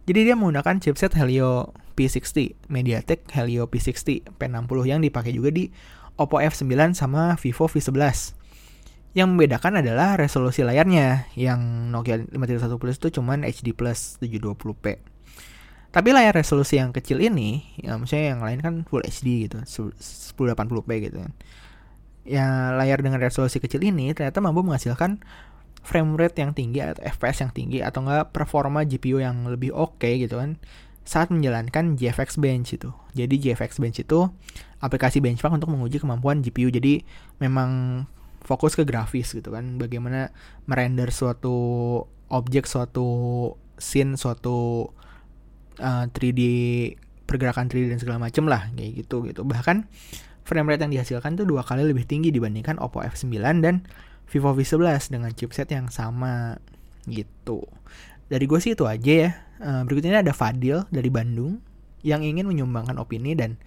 Jadi 0.10 0.26
dia 0.26 0.36
menggunakan 0.38 0.82
chipset 0.82 1.14
Helio 1.14 1.74
P60, 1.94 2.70
MediaTek 2.72 3.30
Helio 3.30 3.70
P60 3.70 4.26
P60 4.38 4.78
yang 4.90 5.02
dipakai 5.06 5.36
juga 5.36 5.54
di 5.54 5.70
Oppo 6.18 6.42
F9 6.42 6.98
sama 6.98 7.38
Vivo 7.38 7.70
V11. 7.70 8.36
Yang 9.18 9.28
membedakan 9.30 9.82
adalah 9.82 10.18
resolusi 10.18 10.62
layarnya, 10.62 11.30
yang 11.34 11.90
Nokia 11.90 12.22
531 12.30 12.82
Plus 12.82 12.98
itu 13.02 13.08
cuman 13.22 13.42
HD 13.46 13.74
Plus 13.74 14.22
720p. 14.22 14.86
Tapi 15.90 16.10
layar 16.14 16.38
resolusi 16.38 16.78
yang 16.78 16.94
kecil 16.94 17.18
ini, 17.18 17.66
ya 17.82 17.98
misalnya 17.98 18.38
yang 18.38 18.42
lain 18.46 18.60
kan 18.62 18.74
Full 18.86 19.02
HD 19.10 19.50
gitu, 19.50 19.58
1080p 19.66 20.90
gitu 21.10 21.18
kan. 21.26 21.34
Ya 22.30 22.78
layar 22.78 23.02
dengan 23.02 23.18
resolusi 23.18 23.58
kecil 23.58 23.82
ini 23.82 24.14
ternyata 24.14 24.38
mampu 24.38 24.62
menghasilkan 24.62 25.18
frame 25.82 26.14
rate 26.14 26.38
yang 26.46 26.54
tinggi 26.54 26.86
atau 26.86 27.02
FPS 27.02 27.42
yang 27.42 27.52
tinggi 27.56 27.80
atau 27.82 28.06
enggak 28.06 28.30
performa 28.30 28.86
GPU 28.86 29.18
yang 29.18 29.50
lebih 29.50 29.74
oke 29.74 29.98
okay, 29.98 30.22
gitu 30.22 30.38
kan 30.38 30.62
saat 31.10 31.34
menjalankan 31.34 31.98
GFX 31.98 32.38
Bench 32.38 32.78
itu. 32.78 32.94
Jadi 33.18 33.42
GFX 33.42 33.82
Bench 33.82 33.98
itu 33.98 34.30
aplikasi 34.78 35.18
benchmark 35.26 35.58
untuk 35.58 35.74
menguji 35.74 35.98
kemampuan 35.98 36.46
GPU. 36.46 36.70
Jadi 36.70 37.02
memang 37.42 38.06
fokus 38.46 38.78
ke 38.78 38.86
grafis 38.86 39.34
gitu 39.34 39.50
kan, 39.50 39.82
bagaimana 39.82 40.30
merender 40.70 41.10
suatu 41.10 41.58
objek, 42.30 42.70
suatu 42.70 43.10
scene, 43.82 44.22
suatu 44.22 44.90
uh, 45.82 46.06
3D 46.14 46.42
pergerakan 47.26 47.74
3D 47.74 47.90
dan 47.90 48.00
segala 48.02 48.22
macem 48.22 48.46
lah 48.46 48.70
kayak 48.78 49.02
gitu 49.02 49.26
gitu. 49.26 49.42
Bahkan 49.42 49.90
frame 50.50 50.74
rate 50.74 50.82
yang 50.90 50.94
dihasilkan 50.98 51.38
tuh 51.38 51.46
dua 51.46 51.62
kali 51.62 51.86
lebih 51.86 52.10
tinggi 52.10 52.34
dibandingkan 52.34 52.82
Oppo 52.82 53.06
F9 53.06 53.30
dan 53.62 53.86
Vivo 54.30 54.58
V11 54.58 55.14
dengan 55.14 55.30
chipset 55.34 55.70
yang 55.70 55.94
sama 55.94 56.58
gitu. 57.06 57.66
Dari 58.30 58.46
gue 58.50 58.60
sih 58.62 58.74
itu 58.74 58.90
aja 58.90 59.30
ya. 59.30 59.32
Uh, 59.62 59.82
berikutnya 59.86 60.26
ada 60.26 60.34
Fadil 60.34 60.90
dari 60.90 61.14
Bandung 61.14 61.62
yang 62.02 62.26
ingin 62.26 62.50
menyumbangkan 62.50 62.98
opini 62.98 63.38
dan 63.38 63.62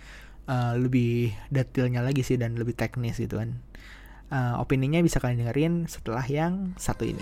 uh, 0.50 0.74
lebih 0.74 1.30
detailnya 1.52 2.02
lagi 2.02 2.26
sih 2.26 2.38
dan 2.38 2.58
lebih 2.58 2.74
teknis 2.74 3.18
gitu 3.22 3.38
kan. 3.38 3.62
Uh, 4.32 4.56
opininya 4.58 4.98
bisa 5.04 5.20
kalian 5.20 5.44
dengerin 5.44 5.74
setelah 5.86 6.24
yang 6.24 6.72
satu 6.80 7.04
ini. 7.04 7.20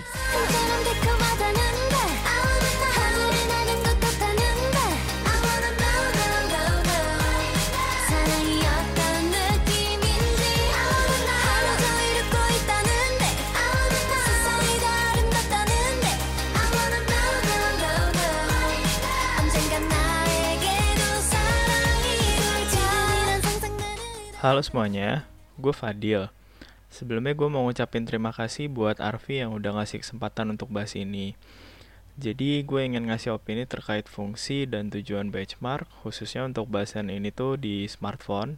Halo 24.41 24.65
semuanya, 24.65 25.29
gue 25.61 25.69
Fadil. 25.69 26.33
Sebelumnya 26.89 27.37
gue 27.37 27.45
mau 27.53 27.61
ngucapin 27.69 28.09
terima 28.09 28.33
kasih 28.33 28.73
buat 28.73 28.97
Arfi 28.97 29.45
yang 29.45 29.53
udah 29.53 29.77
ngasih 29.77 30.01
kesempatan 30.01 30.57
untuk 30.57 30.73
bahas 30.73 30.97
ini. 30.97 31.37
Jadi 32.17 32.65
gue 32.65 32.81
ingin 32.81 33.05
ngasih 33.05 33.37
opini 33.37 33.69
terkait 33.69 34.09
fungsi 34.09 34.65
dan 34.65 34.89
tujuan 34.89 35.29
benchmark, 35.29 35.85
khususnya 36.01 36.49
untuk 36.49 36.73
bahasan 36.73 37.13
ini 37.13 37.29
tuh 37.29 37.61
di 37.61 37.85
smartphone. 37.85 38.57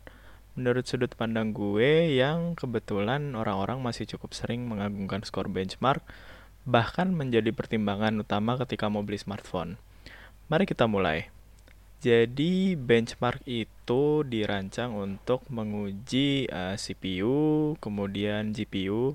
Menurut 0.55 0.87
sudut 0.87 1.11
pandang 1.19 1.51
gue 1.51 2.15
yang 2.15 2.55
kebetulan 2.55 3.35
orang-orang 3.35 3.83
masih 3.83 4.07
cukup 4.07 4.39
sering 4.39 4.71
mengagungkan 4.71 5.27
skor 5.27 5.51
benchmark, 5.51 6.07
bahkan 6.63 7.11
menjadi 7.11 7.51
pertimbangan 7.51 8.15
utama 8.23 8.55
ketika 8.55 8.87
mau 8.87 9.03
beli 9.03 9.19
smartphone. 9.19 9.83
Mari 10.47 10.63
kita 10.63 10.87
mulai. 10.87 11.42
Jadi 12.03 12.75
benchmark 12.75 13.47
itu 13.47 14.27
dirancang 14.27 14.91
untuk 14.91 15.47
menguji 15.47 16.51
uh, 16.51 16.75
eh, 16.75 16.77
CPU, 16.77 17.79
kemudian 17.79 18.51
GPU, 18.51 19.15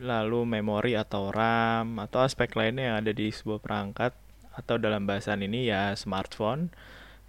lalu 0.00 0.40
memori 0.48 0.96
atau 0.96 1.28
RAM 1.28 2.00
atau 2.00 2.24
aspek 2.24 2.48
lainnya 2.56 2.88
yang 2.88 2.96
ada 3.04 3.12
di 3.12 3.28
sebuah 3.28 3.60
perangkat 3.60 4.16
atau 4.56 4.80
dalam 4.80 5.04
bahasan 5.04 5.44
ini 5.44 5.68
ya 5.68 5.92
smartphone 5.92 6.72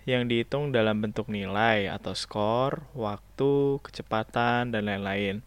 yang 0.07 0.31
dihitung 0.31 0.71
dalam 0.71 1.03
bentuk 1.03 1.27
nilai 1.27 1.91
atau 1.91 2.15
skor, 2.15 2.87
waktu, 2.95 3.83
kecepatan, 3.83 4.71
dan 4.71 4.87
lain-lain. 4.87 5.43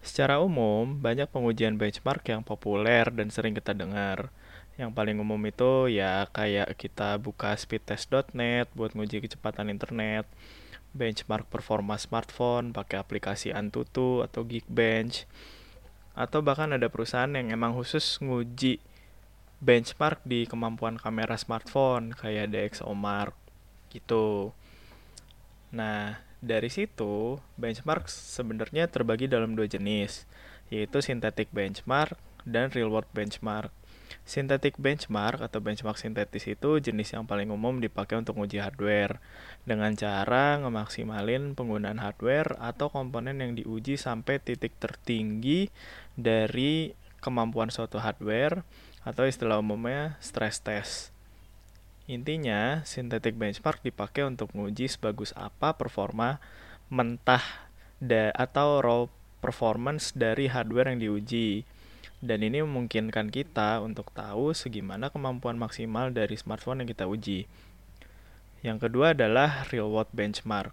Secara 0.00 0.40
umum, 0.40 1.04
banyak 1.04 1.28
pengujian 1.28 1.76
benchmark 1.76 2.24
yang 2.32 2.40
populer 2.40 3.12
dan 3.12 3.28
sering 3.28 3.52
kita 3.52 3.76
dengar 3.76 4.32
yang 4.76 4.92
paling 4.92 5.16
umum 5.16 5.40
itu 5.48 5.88
ya 5.88 6.28
kayak 6.28 6.76
kita 6.76 7.16
buka 7.16 7.56
speedtest.net 7.56 8.68
buat 8.76 8.92
nguji 8.92 9.24
kecepatan 9.24 9.72
internet, 9.72 10.28
benchmark 10.92 11.48
performa 11.48 11.96
smartphone 11.96 12.76
pakai 12.76 13.00
aplikasi 13.00 13.56
Antutu 13.56 14.20
atau 14.20 14.44
Geekbench, 14.44 15.24
atau 16.12 16.44
bahkan 16.44 16.76
ada 16.76 16.92
perusahaan 16.92 17.32
yang 17.32 17.52
emang 17.52 17.72
khusus 17.72 18.20
nguji 18.20 18.80
benchmark 19.64 20.20
di 20.28 20.44
kemampuan 20.44 21.00
kamera 21.00 21.40
smartphone 21.40 22.12
kayak 22.12 22.52
DxOMark 22.52 23.32
gitu. 23.88 24.52
Nah, 25.72 26.20
dari 26.44 26.68
situ 26.68 27.40
benchmark 27.56 28.12
sebenarnya 28.12 28.92
terbagi 28.92 29.24
dalam 29.24 29.56
dua 29.56 29.64
jenis, 29.64 30.28
yaitu 30.68 31.00
synthetic 31.00 31.48
benchmark 31.48 32.20
dan 32.44 32.68
real 32.76 32.92
world 32.92 33.08
benchmark. 33.16 33.72
Synthetic 34.26 34.78
benchmark 34.78 35.38
atau 35.38 35.62
benchmark 35.62 35.98
sintetis 35.98 36.46
itu 36.50 36.82
jenis 36.82 37.14
yang 37.14 37.24
paling 37.24 37.50
umum 37.50 37.78
dipakai 37.78 38.18
untuk 38.18 38.38
uji 38.42 38.58
hardware 38.58 39.22
dengan 39.62 39.94
cara 39.94 40.58
ngemaksimalin 40.62 41.54
penggunaan 41.54 42.02
hardware 42.02 42.58
atau 42.58 42.90
komponen 42.90 43.38
yang 43.38 43.52
diuji 43.54 43.94
sampai 43.94 44.42
titik 44.42 44.74
tertinggi 44.82 45.70
dari 46.18 46.94
kemampuan 47.22 47.70
suatu 47.70 47.98
hardware 47.98 48.62
atau 49.06 49.26
istilah 49.26 49.62
umumnya 49.62 50.18
stress 50.18 50.58
test. 50.58 51.14
Intinya, 52.06 52.86
synthetic 52.86 53.34
benchmark 53.34 53.82
dipakai 53.82 54.22
untuk 54.22 54.54
menguji 54.54 54.86
sebagus 54.86 55.34
apa 55.34 55.74
performa 55.74 56.38
mentah 56.86 57.42
atau 58.34 58.78
raw 58.78 59.00
performance 59.42 60.14
dari 60.14 60.46
hardware 60.46 60.94
yang 60.94 61.00
diuji 61.02 61.66
dan 62.24 62.40
ini 62.40 62.64
memungkinkan 62.64 63.28
kita 63.28 63.84
untuk 63.84 64.08
tahu 64.12 64.56
segimana 64.56 65.12
kemampuan 65.12 65.60
maksimal 65.60 66.08
dari 66.08 66.36
smartphone 66.36 66.84
yang 66.84 66.88
kita 66.88 67.04
uji. 67.04 67.44
Yang 68.64 68.88
kedua 68.88 69.12
adalah 69.12 69.68
real 69.68 69.92
world 69.92 70.08
benchmark. 70.16 70.72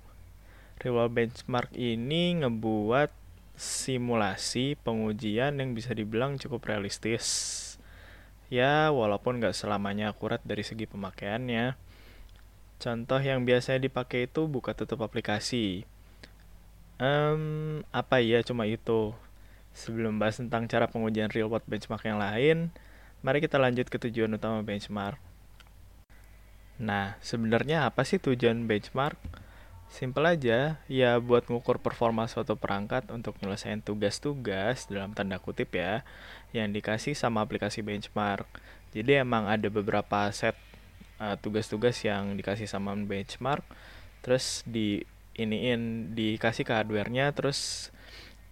Real 0.79 0.95
world 0.97 1.13
benchmark 1.13 1.69
ini 1.75 2.41
ngebuat 2.41 3.11
simulasi 3.53 4.79
pengujian 4.81 5.61
yang 5.61 5.77
bisa 5.77 5.93
dibilang 5.93 6.41
cukup 6.41 6.65
realistis. 6.65 7.61
Ya, 8.49 8.89
walaupun 8.89 9.41
nggak 9.41 9.57
selamanya 9.57 10.13
akurat 10.13 10.41
dari 10.45 10.65
segi 10.65 10.85
pemakaiannya. 10.85 11.75
Contoh 12.81 13.21
yang 13.21 13.47
biasanya 13.47 13.87
dipakai 13.87 14.27
itu 14.27 14.45
buka 14.49 14.75
tutup 14.75 15.01
aplikasi. 15.05 15.87
Um, 17.01 17.81
apa 17.89 18.21
ya 18.21 18.43
cuma 18.45 18.69
itu? 18.69 19.15
Sebelum 19.73 20.21
bahas 20.21 20.37
tentang 20.37 20.69
cara 20.69 20.85
pengujian 20.85 21.33
real 21.33 21.49
world 21.49 21.65
benchmark 21.65 22.05
yang 22.05 22.21
lain, 22.21 22.69
mari 23.25 23.41
kita 23.41 23.57
lanjut 23.57 23.89
ke 23.89 23.97
tujuan 23.97 24.37
utama 24.37 24.61
benchmark. 24.61 25.17
Nah, 26.81 27.17
sebenarnya 27.21 27.89
apa 27.89 28.01
sih 28.05 28.17
tujuan 28.17 28.65
benchmark? 28.65 29.17
Simpel 29.93 30.25
aja, 30.25 30.81
ya 30.89 31.21
buat 31.21 31.45
ngukur 31.45 31.77
performa 31.77 32.25
suatu 32.25 32.57
perangkat 32.57 33.13
untuk 33.13 33.37
menyelesaikan 33.37 33.85
tugas-tugas 33.85 34.89
dalam 34.89 35.13
tanda 35.13 35.37
kutip 35.37 35.69
ya, 35.77 36.01
yang 36.49 36.73
dikasih 36.73 37.13
sama 37.13 37.45
aplikasi 37.45 37.85
benchmark. 37.85 38.49
Jadi 38.89 39.21
emang 39.21 39.45
ada 39.45 39.69
beberapa 39.69 40.33
set 40.33 40.57
uh, 41.21 41.37
tugas-tugas 41.37 42.01
yang 42.01 42.33
dikasih 42.33 42.65
sama 42.65 42.97
benchmark, 42.97 43.61
terus 44.25 44.65
di 44.65 45.05
iniin 45.37 46.13
dikasih 46.17 46.65
ke 46.65 46.73
hardware-nya, 46.73 47.29
terus 47.37 47.92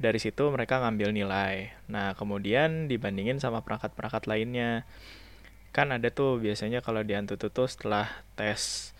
dari 0.01 0.17
situ 0.17 0.49
mereka 0.49 0.81
ngambil 0.81 1.13
nilai. 1.13 1.71
Nah, 1.87 2.17
kemudian 2.17 2.89
dibandingin 2.89 3.37
sama 3.37 3.61
perangkat-perangkat 3.61 4.25
lainnya. 4.25 4.83
Kan 5.71 5.93
ada 5.93 6.09
tuh 6.09 6.41
biasanya 6.41 6.81
kalau 6.81 7.05
di 7.05 7.13
Antutu 7.13 7.53
tuh 7.53 7.69
setelah 7.69 8.09
tes 8.35 8.91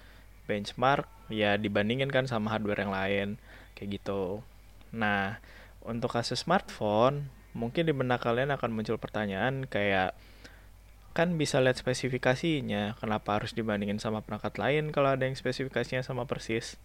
benchmark, 0.45 1.09
ya 1.33 1.57
dibandingin 1.57 2.13
kan 2.13 2.29
sama 2.29 2.53
hardware 2.53 2.85
yang 2.85 2.93
lain. 2.93 3.27
Kayak 3.73 3.99
gitu. 3.99 4.45
Nah, 4.93 5.41
untuk 5.81 6.13
kasus 6.13 6.45
smartphone, 6.45 7.33
mungkin 7.57 7.89
di 7.89 7.93
benak 7.97 8.21
kalian 8.21 8.53
akan 8.53 8.69
muncul 8.69 9.01
pertanyaan 9.01 9.65
kayak, 9.65 10.13
kan 11.11 11.35
bisa 11.35 11.59
lihat 11.59 11.75
spesifikasinya 11.75 12.95
kenapa 12.95 13.35
harus 13.35 13.51
dibandingin 13.51 13.99
sama 13.99 14.23
perangkat 14.23 14.55
lain 14.55 14.95
kalau 14.95 15.11
ada 15.11 15.27
yang 15.27 15.35
spesifikasinya 15.35 16.07
sama 16.07 16.23
persis 16.23 16.79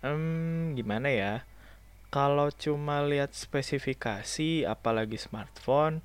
hmm, 0.00 0.72
gimana 0.72 1.12
ya 1.12 1.32
kalau 2.16 2.48
cuma 2.48 3.04
lihat 3.04 3.36
spesifikasi 3.36 4.64
apalagi 4.64 5.20
smartphone 5.20 6.00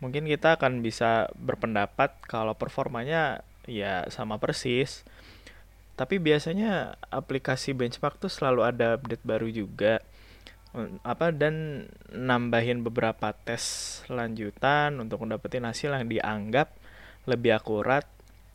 mungkin 0.00 0.24
kita 0.24 0.56
akan 0.56 0.80
bisa 0.80 1.28
berpendapat 1.36 2.16
kalau 2.24 2.56
performanya 2.56 3.44
ya 3.68 4.08
sama 4.08 4.40
persis 4.40 5.04
tapi 5.92 6.16
biasanya 6.16 6.96
aplikasi 7.12 7.76
benchmark 7.76 8.16
tuh 8.16 8.32
selalu 8.32 8.64
ada 8.64 8.96
update 8.96 9.20
baru 9.28 9.52
juga 9.52 10.00
apa 11.04 11.28
dan 11.36 11.84
nambahin 12.08 12.80
beberapa 12.80 13.36
tes 13.36 14.00
lanjutan 14.08 14.96
untuk 15.04 15.20
mendapatkan 15.20 15.68
hasil 15.68 15.92
yang 15.92 16.08
dianggap 16.08 16.72
lebih 17.28 17.60
akurat 17.60 18.08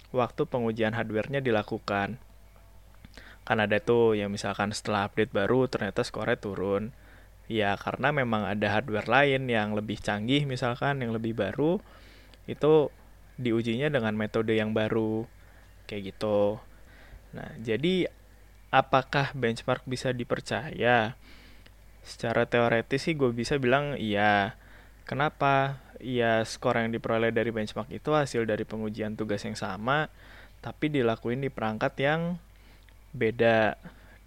waktu 0.10 0.50
pengujian 0.50 0.98
hardware-nya 0.98 1.46
dilakukan. 1.46 2.18
Kan 3.48 3.64
ada 3.64 3.80
tuh 3.80 4.20
yang 4.20 4.28
misalkan 4.28 4.76
setelah 4.76 5.08
update 5.08 5.32
baru 5.32 5.72
ternyata 5.72 6.04
skornya 6.04 6.36
turun. 6.36 6.92
Ya 7.48 7.80
karena 7.80 8.12
memang 8.12 8.44
ada 8.44 8.68
hardware 8.76 9.08
lain 9.08 9.48
yang 9.48 9.72
lebih 9.72 10.04
canggih 10.04 10.44
misalkan 10.44 11.00
yang 11.00 11.16
lebih 11.16 11.32
baru 11.32 11.80
itu 12.44 12.92
diujinya 13.40 13.88
dengan 13.88 14.20
metode 14.20 14.52
yang 14.52 14.76
baru 14.76 15.24
kayak 15.88 16.12
gitu. 16.12 16.60
Nah, 17.32 17.56
jadi 17.64 18.12
apakah 18.68 19.32
benchmark 19.32 19.88
bisa 19.88 20.12
dipercaya? 20.12 21.16
Secara 22.04 22.44
teoretis 22.52 23.08
sih 23.08 23.16
gue 23.16 23.32
bisa 23.32 23.56
bilang 23.56 23.96
iya. 23.96 24.60
Kenapa? 25.08 25.80
Ya 26.04 26.44
skor 26.44 26.76
yang 26.76 26.92
diperoleh 26.92 27.32
dari 27.32 27.56
benchmark 27.56 27.88
itu 27.96 28.12
hasil 28.12 28.44
dari 28.44 28.68
pengujian 28.68 29.16
tugas 29.16 29.42
yang 29.48 29.56
sama, 29.56 30.12
tapi 30.60 30.92
dilakuin 30.92 31.40
di 31.40 31.48
perangkat 31.48 31.96
yang 32.04 32.44
beda. 33.14 33.78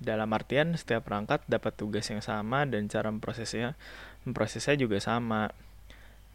Dalam 0.01 0.33
artian 0.33 0.73
setiap 0.81 1.05
perangkat 1.13 1.45
dapat 1.45 1.77
tugas 1.77 2.09
yang 2.09 2.25
sama 2.25 2.65
dan 2.65 2.89
cara 2.89 3.13
memprosesnya 3.13 3.77
memprosesnya 4.25 4.81
juga 4.81 4.97
sama. 4.97 5.53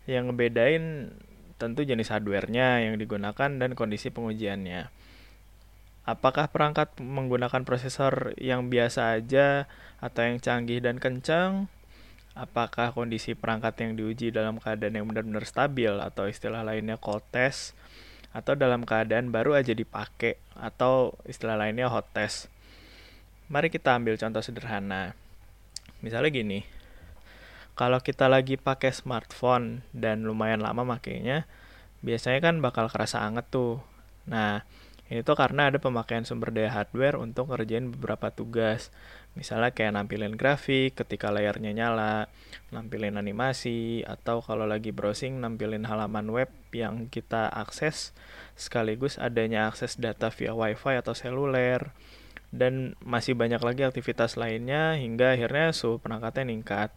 Yang 0.06 0.30
ngebedain 0.30 1.18
tentu 1.58 1.82
jenis 1.82 2.14
hardware-nya 2.14 2.86
yang 2.86 3.02
digunakan 3.02 3.50
dan 3.50 3.74
kondisi 3.74 4.14
pengujiannya 4.14 5.06
apakah 6.06 6.48
perangkat 6.54 6.94
menggunakan 7.02 7.66
prosesor 7.66 8.38
yang 8.38 8.70
biasa 8.70 9.18
aja 9.18 9.66
atau 10.00 10.22
yang 10.22 10.38
canggih 10.38 10.80
dan 10.80 11.02
kencang? 11.02 11.68
Apakah 12.38 12.94
kondisi 12.94 13.34
perangkat 13.34 13.74
yang 13.82 13.98
diuji 13.98 14.30
dalam 14.30 14.62
keadaan 14.62 14.96
yang 14.96 15.06
benar-benar 15.10 15.44
stabil 15.50 15.92
atau 15.92 16.30
istilah 16.30 16.62
lainnya 16.62 17.02
cold 17.02 17.26
test 17.34 17.74
atau 18.36 18.52
dalam 18.60 18.84
keadaan 18.84 19.32
baru 19.32 19.56
aja 19.56 19.72
dipakai 19.72 20.36
atau 20.60 21.16
istilah 21.24 21.56
lainnya 21.56 21.88
hot 21.88 22.12
test. 22.12 22.52
Mari 23.48 23.72
kita 23.72 23.96
ambil 23.96 24.20
contoh 24.20 24.44
sederhana. 24.44 25.16
Misalnya 26.04 26.36
gini. 26.36 26.60
Kalau 27.80 28.00
kita 28.04 28.28
lagi 28.28 28.60
pakai 28.60 28.92
smartphone 28.92 29.84
dan 29.96 30.28
lumayan 30.28 30.64
lama 30.64 30.84
makainya, 30.84 31.48
biasanya 32.04 32.40
kan 32.44 32.56
bakal 32.60 32.88
kerasa 32.92 33.24
anget 33.24 33.48
tuh. 33.52 33.84
Nah, 34.28 34.64
ini 35.12 35.22
tuh 35.22 35.36
karena 35.36 35.68
ada 35.70 35.78
pemakaian 35.78 36.24
sumber 36.24 36.56
daya 36.56 36.72
hardware 36.72 37.20
untuk 37.20 37.52
ngerjain 37.52 37.92
beberapa 37.92 38.32
tugas. 38.32 38.92
Misalnya 39.36 39.76
kayak 39.76 40.00
nampilin 40.00 40.40
grafik 40.40 40.96
ketika 40.96 41.28
layarnya 41.28 41.76
nyala, 41.76 42.32
nampilin 42.72 43.20
animasi, 43.20 44.08
atau 44.08 44.40
kalau 44.40 44.64
lagi 44.64 44.96
browsing 44.96 45.44
nampilin 45.44 45.84
halaman 45.84 46.32
web 46.32 46.48
yang 46.72 47.12
kita 47.12 47.52
akses, 47.52 48.16
sekaligus 48.56 49.20
adanya 49.20 49.68
akses 49.68 50.00
data 50.00 50.32
via 50.32 50.56
wifi 50.56 50.96
atau 50.96 51.12
seluler, 51.12 51.92
dan 52.56 52.96
masih 53.04 53.36
banyak 53.36 53.60
lagi 53.60 53.84
aktivitas 53.84 54.40
lainnya 54.40 54.96
hingga 54.96 55.36
akhirnya 55.36 55.76
suhu 55.76 56.00
perangkatnya 56.00 56.48
meningkat. 56.48 56.96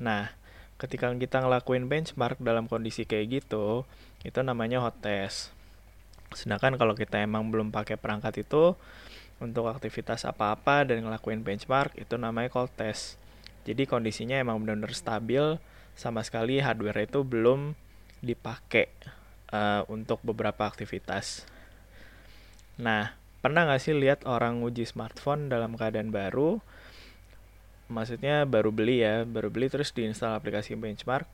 Nah, 0.00 0.32
ketika 0.80 1.12
kita 1.12 1.44
ngelakuin 1.44 1.84
benchmark 1.84 2.40
dalam 2.40 2.64
kondisi 2.64 3.04
kayak 3.04 3.44
gitu, 3.44 3.84
itu 4.24 4.40
namanya 4.40 4.80
hot 4.80 4.96
test. 5.04 5.52
Sedangkan 6.32 6.80
kalau 6.80 6.96
kita 6.96 7.20
emang 7.20 7.52
belum 7.52 7.68
pakai 7.68 8.00
perangkat 8.00 8.48
itu 8.48 8.72
untuk 9.36 9.68
aktivitas 9.68 10.24
apa-apa 10.24 10.88
dan 10.88 11.04
ngelakuin 11.04 11.44
benchmark 11.44 11.92
itu 12.00 12.16
namanya 12.16 12.48
cold 12.48 12.72
test. 12.74 13.20
Jadi 13.68 13.84
kondisinya 13.84 14.38
emang 14.38 14.62
benar-benar 14.62 14.94
stabil 14.96 15.60
sama 15.98 16.22
sekali 16.24 16.62
hardware 16.62 17.04
itu 17.04 17.26
belum 17.26 17.74
dipakai 18.24 18.88
uh, 19.52 19.82
untuk 19.92 20.22
beberapa 20.24 20.64
aktivitas. 20.64 21.44
Nah, 22.80 23.16
pernah 23.44 23.68
nggak 23.68 23.82
sih 23.82 23.96
lihat 23.96 24.24
orang 24.24 24.64
uji 24.64 24.88
smartphone 24.88 25.52
dalam 25.52 25.76
keadaan 25.76 26.14
baru? 26.14 26.62
Maksudnya 27.86 28.48
baru 28.48 28.72
beli 28.74 29.04
ya, 29.04 29.22
baru 29.22 29.52
beli 29.52 29.70
terus 29.70 29.92
diinstal 29.92 30.34
aplikasi 30.34 30.74
benchmark 30.74 31.28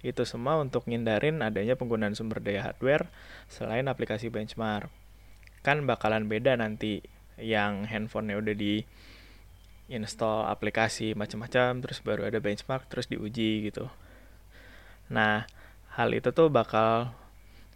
itu 0.00 0.24
semua 0.24 0.56
untuk 0.56 0.88
ngindarin 0.88 1.44
adanya 1.44 1.76
penggunaan 1.76 2.16
sumber 2.16 2.40
daya 2.40 2.64
hardware 2.72 3.08
selain 3.52 3.84
aplikasi 3.84 4.32
benchmark. 4.32 4.88
Kan 5.60 5.84
bakalan 5.84 6.26
beda 6.26 6.56
nanti 6.56 7.04
yang 7.40 7.88
handphonenya 7.88 8.36
udah 8.40 8.54
di 8.56 8.84
install 9.90 10.46
aplikasi 10.46 11.18
macam-macam 11.18 11.82
terus 11.82 11.98
baru 12.00 12.30
ada 12.30 12.38
benchmark 12.38 12.86
terus 12.86 13.10
diuji 13.10 13.66
gitu. 13.68 13.90
Nah, 15.10 15.44
hal 15.98 16.14
itu 16.14 16.30
tuh 16.30 16.46
bakal 16.46 17.10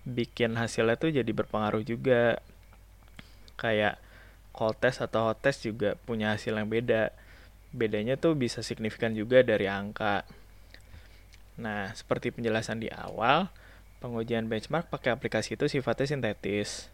bikin 0.07 0.55
hasilnya 0.55 0.95
tuh 0.95 1.11
jadi 1.11 1.27
berpengaruh 1.27 1.83
juga. 1.83 2.39
Kayak 3.59 3.99
cold 4.55 4.79
test 4.79 5.03
atau 5.03 5.27
hot 5.31 5.43
test 5.43 5.67
juga 5.67 5.99
punya 6.07 6.39
hasil 6.39 6.55
yang 6.55 6.71
beda. 6.71 7.11
Bedanya 7.75 8.15
tuh 8.15 8.39
bisa 8.39 8.63
signifikan 8.63 9.11
juga 9.19 9.43
dari 9.43 9.67
angka. 9.67 10.23
Nah, 11.59 11.91
seperti 11.99 12.31
penjelasan 12.31 12.79
di 12.79 12.87
awal, 12.91 13.51
pengujian 13.99 14.47
benchmark 14.47 14.87
pakai 14.87 15.11
aplikasi 15.11 15.59
itu 15.59 15.67
sifatnya 15.67 16.07
sintetis. 16.07 16.94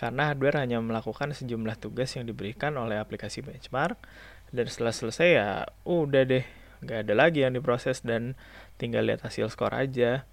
Karena 0.00 0.32
hardware 0.32 0.64
hanya 0.64 0.80
melakukan 0.80 1.36
sejumlah 1.36 1.76
tugas 1.76 2.16
yang 2.16 2.24
diberikan 2.24 2.72
oleh 2.80 2.96
aplikasi 2.96 3.44
benchmark, 3.44 4.00
dan 4.48 4.64
setelah 4.64 4.96
selesai 4.96 5.28
ya 5.28 5.48
udah 5.84 6.24
deh, 6.24 6.44
nggak 6.80 7.04
ada 7.04 7.12
lagi 7.12 7.44
yang 7.44 7.52
diproses 7.52 8.00
dan 8.00 8.32
tinggal 8.80 9.04
lihat 9.04 9.20
hasil 9.20 9.52
skor 9.52 9.76
aja. 9.76 10.24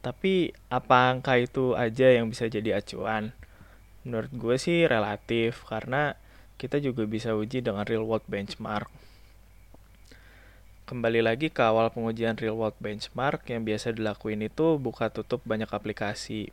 Tapi 0.00 0.56
apa 0.72 1.12
angka 1.12 1.36
itu 1.36 1.76
aja 1.76 2.08
yang 2.08 2.32
bisa 2.32 2.48
jadi 2.48 2.80
acuan? 2.80 3.36
Menurut 4.08 4.32
gue 4.32 4.56
sih 4.56 4.88
relatif, 4.88 5.68
karena 5.68 6.16
kita 6.56 6.80
juga 6.80 7.04
bisa 7.04 7.36
uji 7.36 7.60
dengan 7.60 7.84
real 7.84 8.08
world 8.08 8.24
benchmark. 8.24 8.88
Kembali 10.88 11.20
lagi 11.20 11.52
ke 11.52 11.60
awal 11.60 11.92
pengujian 11.92 12.40
real 12.40 12.56
world 12.56 12.72
benchmark 12.80 13.44
yang 13.52 13.68
biasa 13.68 13.92
dilakuin 13.92 14.40
itu 14.40 14.80
buka 14.80 15.12
tutup 15.12 15.44
banyak 15.44 15.68
aplikasi. 15.68 16.48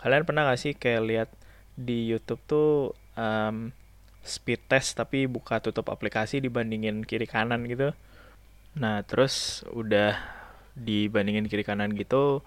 Kalian 0.00 0.24
pernah 0.24 0.48
gak 0.48 0.60
sih 0.60 0.72
kayak 0.72 1.02
lihat 1.04 1.30
di 1.76 2.08
YouTube 2.08 2.40
tuh 2.48 2.96
um, 3.20 3.70
speed 4.24 4.64
test 4.68 4.96
tapi 4.96 5.28
buka 5.28 5.60
tutup 5.60 5.92
aplikasi 5.92 6.40
dibandingin 6.40 7.04
kiri 7.04 7.28
kanan 7.28 7.68
gitu? 7.68 7.92
Nah 8.80 9.04
terus 9.04 9.60
udah 9.70 10.16
dibandingin 10.72 11.46
kiri 11.46 11.66
kanan 11.66 11.92
gitu 11.92 12.40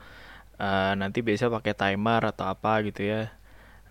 uh, 0.58 0.94
nanti 0.98 1.22
biasa 1.22 1.50
pakai 1.50 1.74
timer 1.78 2.22
atau 2.34 2.46
apa 2.50 2.82
gitu 2.86 3.06
ya. 3.06 3.22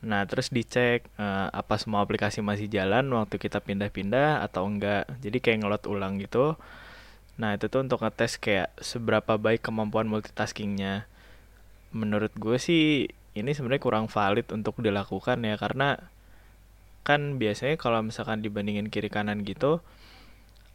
Nah, 0.02 0.26
terus 0.26 0.50
dicek 0.50 1.06
uh, 1.14 1.46
apa 1.54 1.78
semua 1.78 2.02
aplikasi 2.02 2.42
masih 2.42 2.66
jalan 2.66 3.06
waktu 3.14 3.38
kita 3.38 3.62
pindah-pindah 3.62 4.42
atau 4.42 4.66
enggak. 4.66 5.06
Jadi 5.22 5.38
kayak 5.38 5.58
ngelot 5.62 5.84
ulang 5.86 6.18
gitu. 6.18 6.58
Nah 7.38 7.54
itu 7.56 7.70
tuh 7.70 7.86
untuk 7.86 8.02
ngetes 8.02 8.36
kayak 8.36 8.74
seberapa 8.82 9.38
baik 9.38 9.62
kemampuan 9.62 10.10
multitaskingnya. 10.10 11.06
Menurut 11.94 12.34
gue 12.34 12.58
sih 12.58 13.14
ini 13.32 13.50
sebenarnya 13.56 13.82
kurang 13.82 14.06
valid 14.12 14.48
untuk 14.52 14.80
dilakukan 14.80 15.40
ya 15.44 15.56
karena 15.56 15.96
kan 17.02 17.40
biasanya 17.40 17.80
kalau 17.80 18.04
misalkan 18.04 18.44
dibandingin 18.44 18.86
kiri 18.86 19.10
kanan 19.10 19.42
gitu 19.42 19.82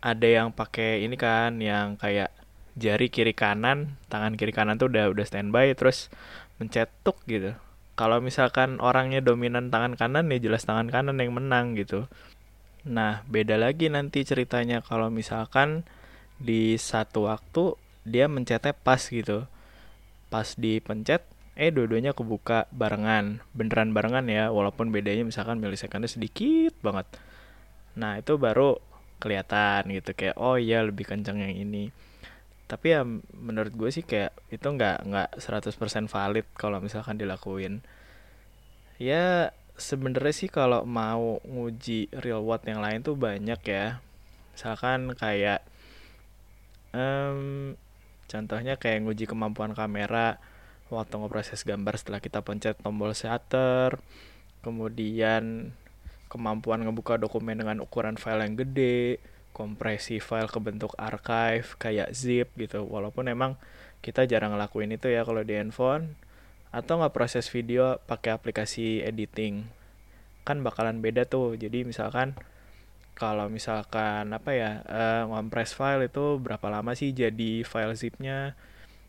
ada 0.03 0.27
yang 0.27 0.53
pakai 0.53 1.05
ini 1.07 1.15
kan 1.15 1.57
yang 1.63 1.95
kayak 1.95 2.29
jari 2.77 3.09
kiri 3.09 3.33
kanan 3.33 3.97
tangan 4.11 4.37
kiri 4.37 4.53
kanan 4.53 4.77
tuh 4.77 4.87
udah 4.91 5.09
udah 5.09 5.25
standby 5.25 5.73
terus 5.73 6.13
mencetuk 6.61 7.17
gitu. 7.25 7.57
Kalau 7.97 8.21
misalkan 8.21 8.77
orangnya 8.77 9.25
dominan 9.25 9.73
tangan 9.73 9.97
kanan 9.97 10.29
ya 10.29 10.37
jelas 10.37 10.69
tangan 10.69 10.93
kanan 10.93 11.17
yang 11.17 11.33
menang 11.33 11.73
gitu. 11.73 12.05
Nah 12.85 13.25
beda 13.25 13.57
lagi 13.57 13.89
nanti 13.89 14.21
ceritanya 14.21 14.85
kalau 14.85 15.09
misalkan 15.09 15.81
di 16.37 16.77
satu 16.77 17.25
waktu 17.25 17.73
dia 18.05 18.29
mencetnya 18.29 18.77
pas 18.77 19.01
gitu. 19.01 19.49
Pas 20.29 20.53
dipencet 20.53 21.25
eh 21.57 21.73
dua-duanya 21.73 22.13
kebuka 22.13 22.69
barengan. 22.69 23.41
Beneran 23.57 23.91
barengan 23.91 24.29
ya 24.29 24.53
walaupun 24.53 24.93
bedanya 24.93 25.25
misalkan 25.25 25.57
milisekundnya 25.57 26.07
sedikit 26.07 26.77
banget. 26.85 27.09
Nah 27.97 28.21
itu 28.21 28.37
baru 28.37 28.77
kelihatan 29.17 29.89
gitu 29.89 30.13
kayak 30.13 30.37
oh 30.37 30.61
iya 30.61 30.85
lebih 30.85 31.09
kencang 31.09 31.41
yang 31.41 31.57
ini. 31.57 31.89
Tapi 32.69 32.93
ya 32.93 33.01
menurut 33.33 33.73
gue 33.73 33.89
sih 33.89 34.05
kayak 34.05 34.37
itu 34.53 34.67
nggak 34.69 35.09
nggak 35.09 35.29
100% 35.41 36.05
valid 36.05 36.45
kalau 36.53 36.77
misalkan 36.77 37.17
dilakuin. 37.17 37.81
Ya 39.01 39.49
sebenarnya 39.81 40.33
sih 40.33 40.49
kalau 40.53 40.85
mau 40.85 41.41
nguji 41.41 42.13
real 42.21 42.45
world 42.45 42.65
yang 42.69 42.85
lain 42.85 43.01
tuh 43.01 43.17
banyak 43.17 43.61
ya. 43.65 43.97
Misalkan 44.53 45.17
kayak 45.17 45.65
um, 46.93 47.73
contohnya 48.29 48.77
kayak 48.77 49.01
nguji 49.05 49.25
kemampuan 49.25 49.73
kamera 49.73 50.37
waktu 50.89 51.15
ngeproses 51.19 51.63
gambar 51.67 51.99
setelah 51.99 52.19
kita 52.23 52.39
pencet 52.43 52.79
tombol 52.79 53.11
shutter 53.11 53.99
kemudian 54.63 55.71
kemampuan 56.27 56.83
ngebuka 56.83 57.15
dokumen 57.15 57.55
dengan 57.55 57.79
ukuran 57.79 58.19
file 58.19 58.43
yang 58.43 58.55
gede 58.59 59.19
kompresi 59.57 60.21
file 60.21 60.51
ke 60.51 60.61
bentuk 60.61 60.93
archive 61.01 61.73
kayak 61.81 62.13
zip 62.13 62.53
gitu. 62.61 62.85
Walaupun 62.85 63.25
emang 63.31 63.57
kita 64.05 64.29
jarang 64.29 64.53
ngelakuin 64.53 64.93
itu 64.93 65.09
ya 65.09 65.25
kalau 65.25 65.41
di 65.41 65.57
handphone 65.57 66.13
atau 66.69 67.01
nggak 67.01 67.15
proses 67.17 67.49
video 67.49 67.97
pakai 68.05 68.37
aplikasi 68.37 69.01
editing. 69.01 69.65
Kan 70.45 70.61
bakalan 70.61 71.01
beda 71.01 71.25
tuh. 71.25 71.57
Jadi 71.57 71.81
misalkan 71.87 72.37
kalau 73.17 73.49
misalkan 73.49 74.29
apa 74.29 74.51
ya 74.53 74.85
uh, 74.85 75.23
ngompres 75.25 75.73
file 75.73 76.05
itu 76.05 76.37
berapa 76.37 76.69
lama 76.69 76.93
sih 76.93 77.17
jadi 77.17 77.65
file 77.65 77.97
zipnya 77.97 78.53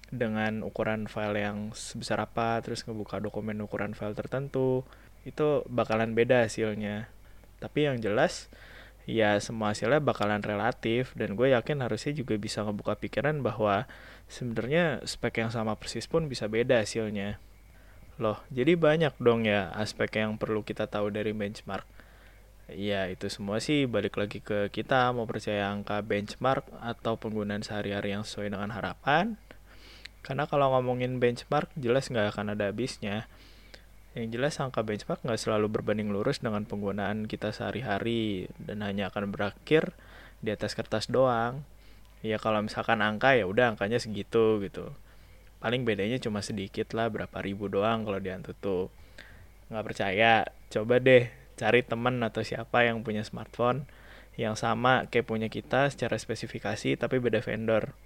dengan 0.09 0.65
ukuran 0.65 1.05
file 1.07 1.45
yang 1.45 1.59
sebesar 1.77 2.23
apa 2.25 2.61
terus 2.65 2.85
ngebuka 2.89 3.21
dokumen 3.21 3.61
ukuran 3.61 3.93
file 3.93 4.17
tertentu 4.17 4.85
itu 5.29 5.63
bakalan 5.69 6.17
beda 6.17 6.49
hasilnya 6.49 7.13
tapi 7.61 7.91
yang 7.91 8.01
jelas 8.01 8.49
ya 9.09 9.41
semua 9.41 9.73
hasilnya 9.73 10.05
bakalan 10.05 10.45
relatif 10.45 11.17
dan 11.17 11.33
gue 11.33 11.57
yakin 11.57 11.81
harusnya 11.81 12.13
juga 12.13 12.37
bisa 12.37 12.61
ngebuka 12.61 13.01
pikiran 13.01 13.41
bahwa 13.41 13.89
sebenarnya 14.29 15.01
spek 15.09 15.41
yang 15.41 15.51
sama 15.51 15.75
persis 15.81 16.05
pun 16.05 16.29
bisa 16.29 16.47
beda 16.47 16.85
hasilnya. 16.85 17.41
Loh, 18.21 18.45
jadi 18.53 18.77
banyak 18.77 19.17
dong 19.17 19.49
ya 19.49 19.73
aspek 19.73 20.21
yang 20.21 20.37
perlu 20.37 20.61
kita 20.61 20.87
tahu 20.87 21.09
dari 21.09 21.33
benchmark. 21.33 21.89
Ya, 22.69 23.09
itu 23.09 23.33
semua 23.33 23.65
sih 23.65 23.89
balik 23.89 24.21
lagi 24.21 24.45
ke 24.45 24.69
kita 24.69 25.09
mau 25.17 25.25
percaya 25.25 25.73
angka 25.73 26.05
benchmark 26.05 26.69
atau 26.85 27.17
penggunaan 27.17 27.65
sehari-hari 27.65 28.13
yang 28.13 28.29
sesuai 28.29 28.53
dengan 28.53 28.77
harapan. 28.77 29.41
Karena 30.29 30.45
kalau 30.45 30.69
ngomongin 30.77 31.17
benchmark 31.25 31.73
jelas 31.73 32.13
nggak 32.13 32.37
akan 32.37 32.53
ada 32.53 32.69
habisnya. 32.69 33.25
Yang 34.13 34.37
jelas 34.37 34.55
angka 34.61 34.85
benchmark 34.85 35.25
nggak 35.25 35.41
selalu 35.41 35.73
berbanding 35.73 36.13
lurus 36.13 36.45
dengan 36.45 36.69
penggunaan 36.69 37.25
kita 37.25 37.49
sehari-hari 37.49 38.53
dan 38.61 38.85
hanya 38.85 39.09
akan 39.09 39.33
berakhir 39.33 39.97
di 40.45 40.53
atas 40.53 40.77
kertas 40.77 41.09
doang. 41.09 41.65
Ya 42.21 42.37
kalau 42.37 42.61
misalkan 42.61 43.01
angka 43.01 43.41
ya 43.41 43.49
udah 43.49 43.73
angkanya 43.73 43.97
segitu 43.97 44.61
gitu. 44.61 44.93
Paling 45.65 45.89
bedanya 45.89 46.21
cuma 46.21 46.45
sedikit 46.45 46.93
lah 46.93 47.09
berapa 47.09 47.41
ribu 47.41 47.73
doang 47.73 48.05
kalau 48.05 48.21
di 48.21 48.29
tuh. 48.61 48.93
Nggak 49.73 49.85
percaya, 49.89 50.45
coba 50.69 51.01
deh 51.01 51.33
cari 51.57 51.81
temen 51.89 52.21
atau 52.21 52.45
siapa 52.45 52.85
yang 52.85 53.01
punya 53.01 53.25
smartphone 53.25 53.89
yang 54.39 54.55
sama 54.55 55.11
kayak 55.11 55.27
punya 55.27 55.49
kita 55.51 55.89
secara 55.89 56.21
spesifikasi 56.21 57.01
tapi 57.01 57.17
beda 57.17 57.41
vendor. 57.41 57.97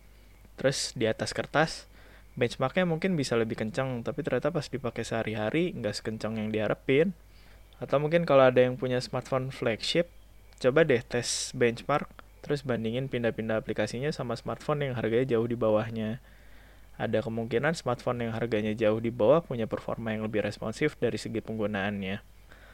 Terus 0.54 0.94
di 0.94 1.10
atas 1.10 1.34
kertas 1.34 1.90
benchmarknya 2.32 2.88
mungkin 2.88 3.14
bisa 3.14 3.36
lebih 3.36 3.60
kencang 3.60 4.00
tapi 4.00 4.24
ternyata 4.24 4.48
pas 4.48 4.64
dipakai 4.64 5.04
sehari-hari 5.04 5.76
nggak 5.76 5.94
sekencang 5.96 6.40
yang 6.40 6.48
diharapin. 6.48 7.12
Atau 7.82 7.98
mungkin 7.98 8.22
kalau 8.22 8.46
ada 8.46 8.62
yang 8.62 8.78
punya 8.78 9.02
smartphone 9.02 9.50
flagship 9.50 10.08
coba 10.62 10.86
deh 10.86 11.02
tes 11.02 11.50
benchmark 11.58 12.06
terus 12.42 12.62
bandingin 12.62 13.10
pindah-pindah 13.10 13.58
aplikasinya 13.58 14.10
sama 14.14 14.38
smartphone 14.38 14.86
yang 14.86 14.94
harganya 14.94 15.38
jauh 15.38 15.46
di 15.46 15.58
bawahnya. 15.58 16.22
Ada 16.98 17.24
kemungkinan 17.24 17.74
smartphone 17.74 18.28
yang 18.28 18.32
harganya 18.36 18.70
jauh 18.76 19.02
di 19.02 19.10
bawah 19.10 19.42
punya 19.42 19.66
performa 19.66 20.14
yang 20.14 20.22
lebih 20.26 20.44
responsif 20.44 20.94
dari 20.98 21.18
segi 21.18 21.42
penggunaannya. 21.42 22.22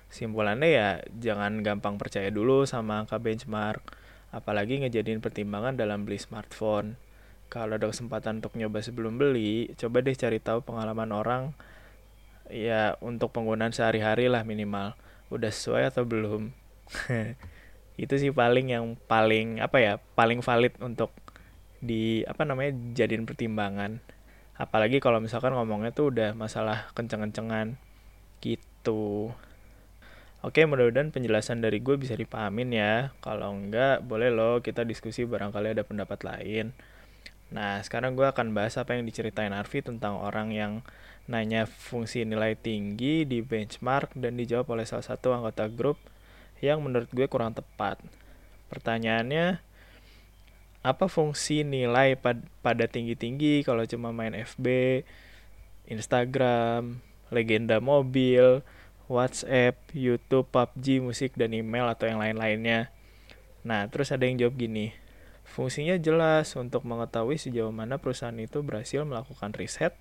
Simpulannya 0.08 0.68
ya 0.68 0.88
jangan 1.16 1.60
gampang 1.60 2.00
percaya 2.00 2.32
dulu 2.32 2.64
sama 2.64 3.04
angka 3.04 3.20
benchmark 3.20 3.80
apalagi 4.28 4.84
ngejadiin 4.84 5.24
pertimbangan 5.24 5.76
dalam 5.76 6.04
beli 6.04 6.20
smartphone 6.20 7.07
kalau 7.48 7.80
ada 7.80 7.88
kesempatan 7.88 8.44
untuk 8.44 8.56
nyoba 8.60 8.84
sebelum 8.84 9.16
beli, 9.16 9.72
coba 9.80 10.04
deh 10.04 10.12
cari 10.12 10.38
tahu 10.40 10.60
pengalaman 10.64 11.10
orang 11.16 11.42
ya 12.48 12.96
untuk 13.04 13.32
penggunaan 13.32 13.72
sehari-hari 13.72 14.28
lah 14.28 14.44
minimal. 14.44 14.96
Udah 15.32 15.52
sesuai 15.52 15.88
atau 15.92 16.04
belum? 16.04 16.52
itu 18.02 18.14
sih 18.14 18.32
paling 18.32 18.72
yang 18.72 18.96
paling 19.08 19.60
apa 19.64 19.76
ya, 19.80 19.92
paling 20.16 20.44
valid 20.44 20.76
untuk 20.80 21.12
di 21.80 22.22
apa 22.28 22.44
namanya 22.44 22.76
jadiin 22.92 23.24
pertimbangan. 23.24 24.00
Apalagi 24.58 24.98
kalau 24.98 25.22
misalkan 25.22 25.54
ngomongnya 25.54 25.94
tuh 25.94 26.10
udah 26.12 26.34
masalah 26.36 26.90
kenceng-kencengan 26.92 27.78
gitu. 28.44 29.32
Oke, 30.38 30.62
mudah-mudahan 30.70 31.10
penjelasan 31.10 31.58
dari 31.58 31.82
gue 31.82 31.98
bisa 31.98 32.14
dipahamin 32.14 32.70
ya. 32.70 33.10
Kalau 33.18 33.50
enggak, 33.50 34.06
boleh 34.06 34.30
loh 34.30 34.62
kita 34.62 34.86
diskusi 34.86 35.26
barangkali 35.26 35.74
ada 35.74 35.82
pendapat 35.82 36.22
lain. 36.22 36.70
Nah, 37.48 37.80
sekarang 37.80 38.12
gue 38.12 38.28
akan 38.28 38.52
bahas 38.52 38.76
apa 38.76 38.92
yang 38.92 39.08
diceritain 39.08 39.56
Arfi 39.56 39.80
tentang 39.80 40.20
orang 40.20 40.52
yang 40.52 40.72
nanya 41.28 41.68
fungsi 41.68 42.24
nilai 42.24 42.56
tinggi 42.56 43.28
di 43.28 43.44
benchmark 43.44 44.16
dan 44.16 44.36
dijawab 44.36 44.72
oleh 44.72 44.84
salah 44.88 45.04
satu 45.04 45.36
anggota 45.36 45.68
grup 45.68 46.00
yang 46.60 46.80
menurut 46.84 47.08
gue 47.12 47.28
kurang 47.28 47.56
tepat. 47.56 48.00
Pertanyaannya, 48.68 49.60
apa 50.84 51.06
fungsi 51.08 51.64
nilai 51.64 52.16
pad 52.16 52.44
pada 52.64 52.84
tinggi-tinggi 52.88 53.64
kalau 53.64 53.84
cuma 53.88 54.12
main 54.12 54.32
FB, 54.36 55.00
Instagram, 55.88 57.00
legenda 57.32 57.80
mobil, 57.80 58.60
WhatsApp, 59.08 59.76
YouTube, 59.96 60.52
PUBG, 60.52 61.00
musik, 61.00 61.32
dan 61.32 61.56
email 61.56 61.88
atau 61.88 62.08
yang 62.08 62.20
lain-lainnya? 62.20 62.92
Nah, 63.64 63.88
terus 63.88 64.12
ada 64.12 64.28
yang 64.28 64.36
jawab 64.36 64.60
gini, 64.60 64.92
Fungsinya 65.48 65.96
jelas 65.96 66.52
untuk 66.54 66.84
mengetahui 66.84 67.40
sejauh 67.40 67.72
mana 67.72 67.96
perusahaan 67.96 68.36
itu 68.36 68.60
berhasil 68.60 69.02
melakukan 69.02 69.56
riset 69.56 69.96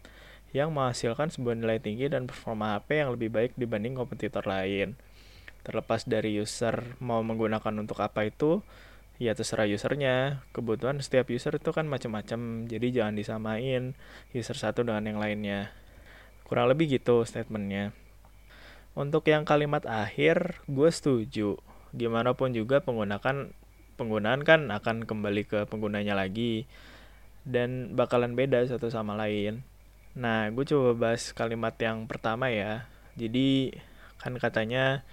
yang 0.55 0.71
menghasilkan 0.71 1.31
sebuah 1.31 1.60
nilai 1.60 1.79
tinggi 1.79 2.07
dan 2.07 2.27
performa 2.27 2.79
HP 2.79 3.03
yang 3.03 3.10
lebih 3.15 3.29
baik 3.31 3.51
dibanding 3.55 3.95
kompetitor 3.95 4.43
lain. 4.47 4.95
Terlepas 5.63 6.07
dari 6.07 6.39
user 6.39 6.95
mau 7.03 7.19
menggunakan 7.19 7.73
untuk 7.75 7.99
apa 7.99 8.23
itu, 8.27 8.63
ya 9.19 9.36
terserah 9.36 9.67
usernya. 9.67 10.47
Kebutuhan 10.55 11.03
setiap 11.03 11.27
user 11.27 11.60
itu 11.60 11.75
kan 11.75 11.89
macam-macam, 11.89 12.69
jadi 12.69 12.88
jangan 13.03 13.15
disamain 13.19 13.83
user 14.31 14.55
satu 14.55 14.88
dengan 14.88 15.03
yang 15.03 15.19
lainnya. 15.19 15.75
Kurang 16.47 16.71
lebih 16.71 16.88
gitu 16.88 17.27
statementnya. 17.27 17.91
Untuk 18.95 19.27
yang 19.27 19.43
kalimat 19.43 19.83
akhir, 19.83 20.63
gue 20.65 20.89
setuju. 20.89 21.60
Gimana 21.91 22.33
pun 22.33 22.55
juga 22.55 22.79
penggunakan 22.79 23.51
penggunaan 23.97 24.45
kan 24.45 24.69
akan 24.69 25.10
kembali 25.10 25.49
ke 25.49 25.60
penggunanya 25.65 26.13
lagi 26.13 26.69
dan 27.43 27.97
bakalan 27.97 28.38
beda 28.38 28.63
satu 28.69 28.93
sama 28.93 29.17
lain. 29.17 29.65
Nah, 30.17 30.49
gue 30.53 30.65
coba 30.65 30.93
bahas 30.93 31.33
kalimat 31.33 31.73
yang 31.81 32.05
pertama 32.05 32.53
ya. 32.53 32.86
Jadi 33.17 33.73
kan 34.21 34.38
katanya 34.38 35.05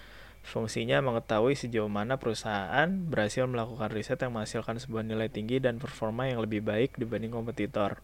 fungsinya 0.44 1.00
mengetahui 1.00 1.56
sejauh 1.56 1.88
mana 1.88 2.20
perusahaan 2.20 2.88
berhasil 2.88 3.48
melakukan 3.48 3.88
riset 3.88 4.20
yang 4.20 4.36
menghasilkan 4.36 4.76
sebuah 4.76 5.04
nilai 5.04 5.32
tinggi 5.32 5.56
dan 5.60 5.80
performa 5.80 6.28
yang 6.28 6.44
lebih 6.44 6.60
baik 6.60 7.00
dibanding 7.00 7.32
kompetitor. 7.32 8.00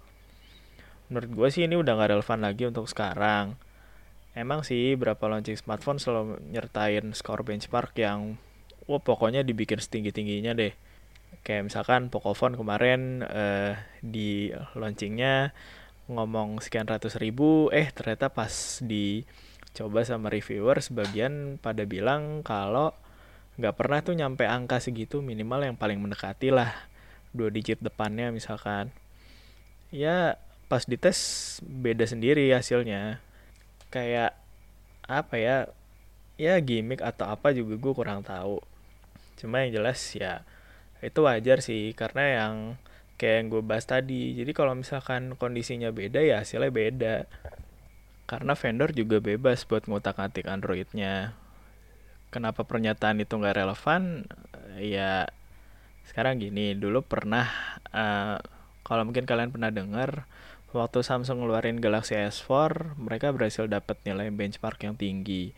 Menurut 1.12 1.30
gue 1.36 1.48
sih 1.52 1.68
ini 1.68 1.76
udah 1.76 1.92
gak 2.00 2.16
relevan 2.16 2.40
lagi 2.40 2.64
untuk 2.64 2.88
sekarang. 2.88 3.60
Emang 4.30 4.62
sih 4.62 4.94
berapa 4.94 5.20
launching 5.26 5.58
smartphone 5.58 5.98
selalu 5.98 6.38
nyertain 6.54 7.10
skor 7.12 7.42
benchmark 7.42 7.92
yang 7.98 8.38
wah 8.90 8.98
pokoknya 8.98 9.46
dibikin 9.46 9.78
setinggi 9.78 10.10
tingginya 10.10 10.50
deh. 10.58 10.74
Kayak 11.46 11.70
misalkan 11.70 12.10
Pocophone 12.10 12.58
kemarin 12.58 13.22
uh, 13.22 13.78
di 14.02 14.50
launchingnya 14.74 15.54
ngomong 16.10 16.58
sekian 16.58 16.90
ratus 16.90 17.22
ribu 17.22 17.70
eh 17.70 17.86
ternyata 17.94 18.34
pas 18.34 18.50
dicoba 18.82 20.02
sama 20.02 20.26
reviewer 20.26 20.82
sebagian 20.82 21.62
pada 21.62 21.86
bilang 21.86 22.42
kalau 22.42 22.90
nggak 23.62 23.78
pernah 23.78 24.02
tuh 24.02 24.18
nyampe 24.18 24.42
angka 24.42 24.82
segitu 24.82 25.22
minimal 25.22 25.62
yang 25.62 25.78
paling 25.78 26.02
mendekati 26.02 26.50
lah 26.50 26.74
dua 27.30 27.46
digit 27.54 27.78
depannya 27.78 28.34
misalkan. 28.34 28.90
Ya 29.94 30.34
pas 30.66 30.82
dites 30.82 31.62
beda 31.62 32.10
sendiri 32.10 32.50
hasilnya. 32.50 33.22
Kayak 33.94 34.34
apa 35.06 35.38
ya 35.38 35.56
ya 36.34 36.58
gimmick 36.58 37.02
atau 37.06 37.30
apa 37.30 37.54
juga 37.54 37.78
gue 37.78 37.92
kurang 37.94 38.26
tahu 38.26 38.62
cuma 39.40 39.64
yang 39.64 39.80
jelas 39.80 40.00
ya 40.12 40.44
itu 41.00 41.24
wajar 41.24 41.64
sih 41.64 41.96
karena 41.96 42.24
yang 42.44 42.54
kayak 43.20 43.34
yang 43.36 43.46
gue 43.52 43.62
bahas 43.64 43.84
tadi. 43.84 44.32
Jadi 44.32 44.52
kalau 44.56 44.72
misalkan 44.72 45.36
kondisinya 45.36 45.92
beda 45.92 46.24
ya 46.24 46.40
hasilnya 46.40 46.72
beda. 46.72 47.14
Karena 48.24 48.56
vendor 48.56 48.96
juga 48.96 49.20
bebas 49.20 49.68
buat 49.68 49.84
ngutak 49.84 50.16
atik 50.16 50.48
androidnya. 50.48 51.36
Kenapa 52.32 52.64
pernyataan 52.64 53.20
itu 53.20 53.36
nggak 53.36 53.60
relevan? 53.60 54.24
Ya 54.80 55.28
sekarang 56.08 56.40
gini 56.40 56.72
dulu 56.74 57.04
pernah 57.04 57.46
uh, 57.92 58.40
kalau 58.82 59.06
mungkin 59.06 59.28
kalian 59.28 59.52
pernah 59.54 59.70
dengar 59.70 60.24
waktu 60.72 61.04
Samsung 61.04 61.44
ngeluarin 61.44 61.78
Galaxy 61.78 62.18
S4 62.18 62.96
mereka 62.96 63.30
berhasil 63.34 63.68
dapat 63.68 64.00
nilai 64.06 64.32
benchmark 64.32 64.80
yang 64.80 64.96
tinggi. 64.96 65.52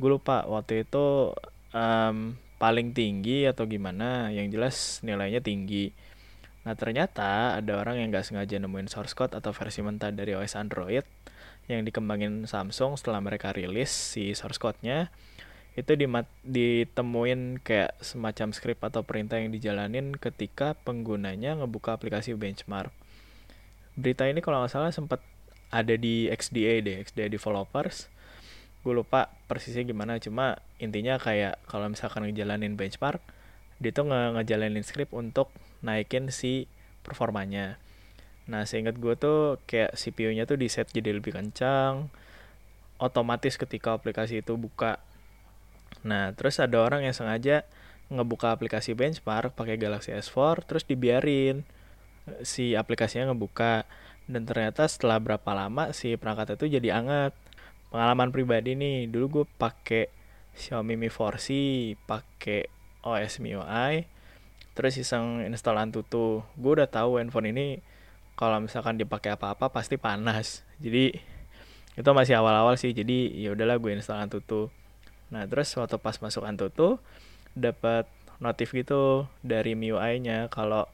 Gue 0.00 0.10
lupa 0.16 0.48
waktu 0.48 0.88
itu 0.88 1.36
um, 1.76 2.34
paling 2.60 2.92
tinggi 2.92 3.48
atau 3.48 3.64
gimana 3.64 4.28
yang 4.28 4.52
jelas 4.52 5.00
nilainya 5.00 5.40
tinggi 5.40 5.96
nah 6.60 6.76
ternyata 6.76 7.56
ada 7.56 7.80
orang 7.80 8.04
yang 8.04 8.12
gak 8.12 8.28
sengaja 8.28 8.60
nemuin 8.60 8.92
source 8.92 9.16
code 9.16 9.32
atau 9.32 9.56
versi 9.56 9.80
mentah 9.80 10.12
dari 10.12 10.36
OS 10.36 10.60
Android 10.60 11.02
yang 11.72 11.88
dikembangin 11.88 12.44
Samsung 12.44 13.00
setelah 13.00 13.24
mereka 13.24 13.56
rilis 13.56 13.88
si 13.88 14.36
source 14.36 14.60
code-nya 14.60 15.08
itu 15.78 15.94
ditemuin 16.42 17.62
kayak 17.62 17.94
semacam 18.02 18.50
script 18.50 18.82
atau 18.82 19.06
perintah 19.06 19.38
yang 19.38 19.54
dijalanin 19.54 20.18
ketika 20.18 20.74
penggunanya 20.82 21.54
ngebuka 21.62 21.94
aplikasi 21.94 22.34
benchmark. 22.34 22.90
Berita 23.94 24.26
ini 24.26 24.42
kalau 24.42 24.60
nggak 24.60 24.72
salah 24.72 24.90
sempat 24.90 25.22
ada 25.70 25.94
di 25.94 26.26
XDA 26.26 26.82
deh, 26.82 26.96
XDA 27.06 27.30
developers. 27.30 28.10
Gue 28.80 28.96
lupa 28.96 29.28
persisnya 29.44 29.84
gimana, 29.84 30.16
cuma 30.22 30.60
intinya 30.80 31.20
kayak 31.20 31.60
kalau 31.68 31.88
misalkan 31.92 32.24
ngejalanin 32.28 32.74
benchmark, 32.80 33.20
dia 33.80 33.92
tuh 33.92 34.08
nge 34.08 34.40
ngejalanin 34.40 34.84
script 34.84 35.12
untuk 35.12 35.52
naikin 35.84 36.32
si 36.32 36.64
performanya. 37.04 37.76
Nah, 38.48 38.64
seingat 38.64 38.96
gue 38.96 39.14
tuh 39.20 39.60
kayak 39.68 39.94
CPU-nya 39.94 40.48
tuh 40.48 40.56
di 40.56 40.66
set 40.72 40.88
jadi 40.90 41.12
lebih 41.12 41.36
kencang, 41.36 42.08
otomatis 43.00 43.56
ketika 43.60 43.96
aplikasi 43.96 44.40
itu 44.44 44.56
buka 44.56 45.00
Nah, 46.06 46.32
terus 46.32 46.56
ada 46.62 46.80
orang 46.80 47.04
yang 47.04 47.12
sengaja 47.12 47.66
ngebuka 48.10 48.50
aplikasi 48.50 48.96
benchmark 48.96 49.54
pakai 49.54 49.78
Galaxy 49.78 50.10
S4 50.10 50.66
terus 50.66 50.82
dibiarin 50.82 51.62
si 52.42 52.74
aplikasinya 52.74 53.30
ngebuka 53.30 53.86
dan 54.26 54.42
ternyata 54.46 54.86
setelah 54.86 55.18
berapa 55.22 55.50
lama 55.54 55.94
si 55.94 56.14
perangkat 56.18 56.58
itu 56.58 56.78
jadi 56.80 56.98
anget. 56.98 57.34
Pengalaman 57.90 58.30
pribadi 58.30 58.78
nih, 58.78 59.10
dulu 59.10 59.42
gue 59.42 59.44
pakai 59.58 60.10
Xiaomi 60.54 60.94
Mi 60.94 61.10
4C, 61.10 61.46
pakai 62.06 62.70
OS 63.02 63.42
MIUI, 63.42 64.06
terus 64.78 64.94
iseng 64.98 65.42
install 65.46 65.78
Antutu. 65.78 66.46
Gue 66.54 66.78
udah 66.78 66.86
tahu 66.86 67.18
handphone 67.18 67.50
ini 67.50 67.82
kalau 68.38 68.62
misalkan 68.62 68.94
dipakai 68.96 69.34
apa-apa 69.34 69.74
pasti 69.74 69.98
panas. 69.98 70.62
Jadi 70.78 71.12
itu 71.98 72.10
masih 72.14 72.38
awal-awal 72.38 72.78
sih. 72.78 72.94
Jadi 72.94 73.34
ya 73.42 73.52
udahlah 73.52 73.76
gue 73.82 73.90
install 73.98 74.30
Antutu 74.30 74.70
Nah, 75.30 75.46
terus 75.46 75.70
waktu 75.78 75.96
pas 76.02 76.18
masuk 76.18 76.42
Antutu 76.42 76.98
dapat 77.54 78.06
notif 78.42 78.74
gitu 78.74 79.30
dari 79.46 79.78
MIUI-nya 79.78 80.50
kalau 80.50 80.90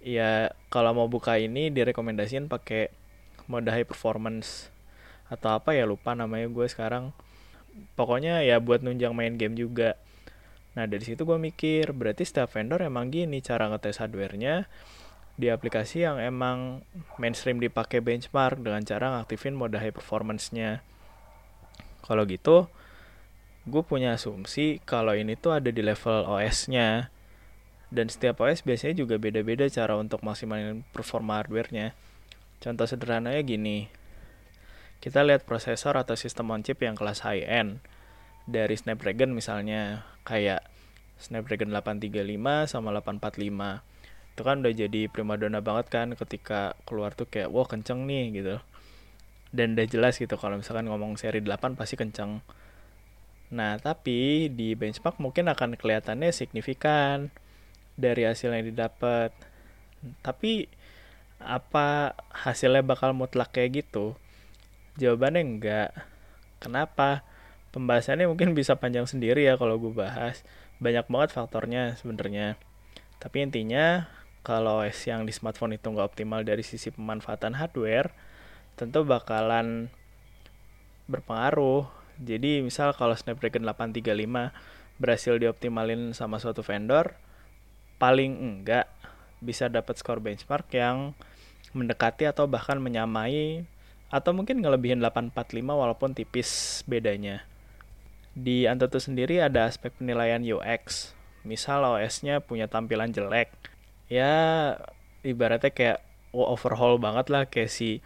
ya 0.00 0.56
kalau 0.72 0.96
mau 0.96 1.08
buka 1.12 1.36
ini 1.36 1.68
direkomendasiin 1.68 2.48
pakai 2.48 2.88
mode 3.52 3.68
high 3.68 3.84
performance 3.84 4.72
atau 5.30 5.56
apa 5.56 5.72
ya 5.72 5.86
lupa 5.86 6.12
namanya 6.18 6.50
gue 6.50 6.66
sekarang. 6.66 7.14
Pokoknya 7.94 8.42
ya 8.42 8.58
buat 8.58 8.82
nunjang 8.82 9.14
main 9.14 9.38
game 9.38 9.54
juga. 9.54 9.94
Nah 10.74 10.90
dari 10.90 11.06
situ 11.06 11.22
gue 11.22 11.38
mikir 11.38 11.94
berarti 11.94 12.26
setiap 12.26 12.50
vendor 12.52 12.82
emang 12.82 13.08
gini 13.08 13.38
cara 13.40 13.70
ngetes 13.70 14.02
hardwarenya 14.02 14.66
di 15.40 15.48
aplikasi 15.48 16.04
yang 16.04 16.20
emang 16.20 16.84
mainstream 17.16 17.62
dipakai 17.62 18.04
benchmark 18.04 18.60
dengan 18.60 18.84
cara 18.84 19.16
ngaktifin 19.16 19.56
mode 19.56 19.78
high 19.78 19.94
performance-nya. 19.94 20.84
Kalau 22.04 22.26
gitu 22.26 22.68
gue 23.70 23.82
punya 23.86 24.18
asumsi 24.18 24.82
kalau 24.82 25.14
ini 25.14 25.38
tuh 25.38 25.54
ada 25.54 25.70
di 25.70 25.84
level 25.84 26.26
OS-nya 26.26 27.12
dan 27.90 28.06
setiap 28.06 28.40
OS 28.40 28.62
biasanya 28.62 29.02
juga 29.02 29.18
beda-beda 29.18 29.66
cara 29.66 29.98
untuk 29.98 30.22
maksimalin 30.22 30.86
performa 30.94 31.42
hardware-nya. 31.42 31.92
Contoh 32.62 32.86
sederhananya 32.86 33.42
gini, 33.42 33.90
kita 35.00 35.24
lihat 35.24 35.48
prosesor 35.48 35.96
atau 35.96 36.14
sistem 36.14 36.52
on 36.52 36.60
chip 36.60 36.80
yang 36.80 36.96
kelas 36.96 37.24
high-end 37.24 37.80
dari 38.44 38.76
Snapdragon 38.76 39.32
misalnya 39.32 40.04
kayak 40.28 40.64
Snapdragon 41.20 41.72
835 41.72 42.68
sama 42.68 42.92
845 42.96 43.82
itu 44.30 44.42
kan 44.46 44.56
udah 44.64 44.72
jadi 44.72 45.02
primadona 45.12 45.60
banget 45.60 45.92
kan 45.92 46.12
ketika 46.16 46.78
keluar 46.88 47.12
tuh 47.12 47.28
kayak 47.28 47.52
wah 47.52 47.68
kenceng 47.68 48.08
nih 48.08 48.40
gitu 48.40 48.56
dan 49.50 49.74
udah 49.76 49.86
jelas 49.88 50.16
gitu 50.16 50.38
kalau 50.38 50.56
misalkan 50.56 50.86
ngomong 50.86 51.18
seri 51.18 51.42
8 51.42 51.76
pasti 51.76 51.98
kenceng 51.98 52.40
Nah, 53.50 53.82
tapi 53.82 54.46
di 54.46 54.78
benchmark 54.78 55.18
mungkin 55.18 55.50
akan 55.50 55.74
kelihatannya 55.74 56.30
signifikan 56.30 57.34
dari 57.98 58.22
hasil 58.22 58.54
yang 58.54 58.62
didapat. 58.70 59.34
Tapi 60.22 60.70
apa 61.42 62.14
hasilnya 62.30 62.86
bakal 62.86 63.10
mutlak 63.10 63.50
kayak 63.50 63.82
gitu? 63.84 64.14
Jawabannya 65.00 65.40
enggak. 65.40 65.90
Kenapa? 66.60 67.24
Pembahasannya 67.72 68.28
mungkin 68.28 68.52
bisa 68.52 68.76
panjang 68.76 69.08
sendiri 69.08 69.48
ya 69.48 69.56
kalau 69.56 69.80
gue 69.80 69.96
bahas. 69.96 70.44
Banyak 70.76 71.08
banget 71.08 71.30
faktornya 71.32 71.96
sebenarnya. 71.96 72.60
Tapi 73.16 73.48
intinya 73.48 74.12
kalau 74.44 74.84
OS 74.84 75.08
yang 75.08 75.24
di 75.24 75.32
smartphone 75.32 75.80
itu 75.80 75.88
nggak 75.88 76.12
optimal 76.12 76.44
dari 76.44 76.60
sisi 76.60 76.92
pemanfaatan 76.92 77.56
hardware, 77.56 78.12
tentu 78.76 79.04
bakalan 79.08 79.88
berpengaruh 81.08 82.00
jadi 82.20 82.60
misal 82.60 82.92
kalau 82.92 83.16
Snapdragon 83.16 83.64
835 83.64 84.52
berhasil 85.00 85.34
dioptimalin 85.40 86.12
sama 86.12 86.36
suatu 86.36 86.60
vendor, 86.60 87.16
paling 87.96 88.36
enggak 88.36 88.92
bisa 89.40 89.72
dapat 89.72 89.96
skor 89.96 90.20
benchmark 90.20 90.68
yang 90.76 91.16
mendekati 91.72 92.28
atau 92.28 92.44
bahkan 92.44 92.76
menyamai 92.76 93.64
atau 94.10 94.34
mungkin 94.34 94.58
ngelebihin 94.58 94.98
845 94.98 95.62
walaupun 95.70 96.12
tipis 96.12 96.82
bedanya. 96.84 97.46
Di 98.34 98.66
Antutu 98.66 98.98
sendiri 98.98 99.38
ada 99.38 99.70
aspek 99.70 99.94
penilaian 99.94 100.42
UX. 100.42 101.14
Misal 101.46 101.86
OS-nya 101.86 102.42
punya 102.42 102.66
tampilan 102.66 103.14
jelek. 103.14 103.54
Ya 104.10 104.74
ibaratnya 105.22 105.70
kayak 105.70 105.98
overhaul 106.34 106.98
banget 106.98 107.26
lah 107.30 107.46
kayak 107.46 107.70
si 107.70 108.02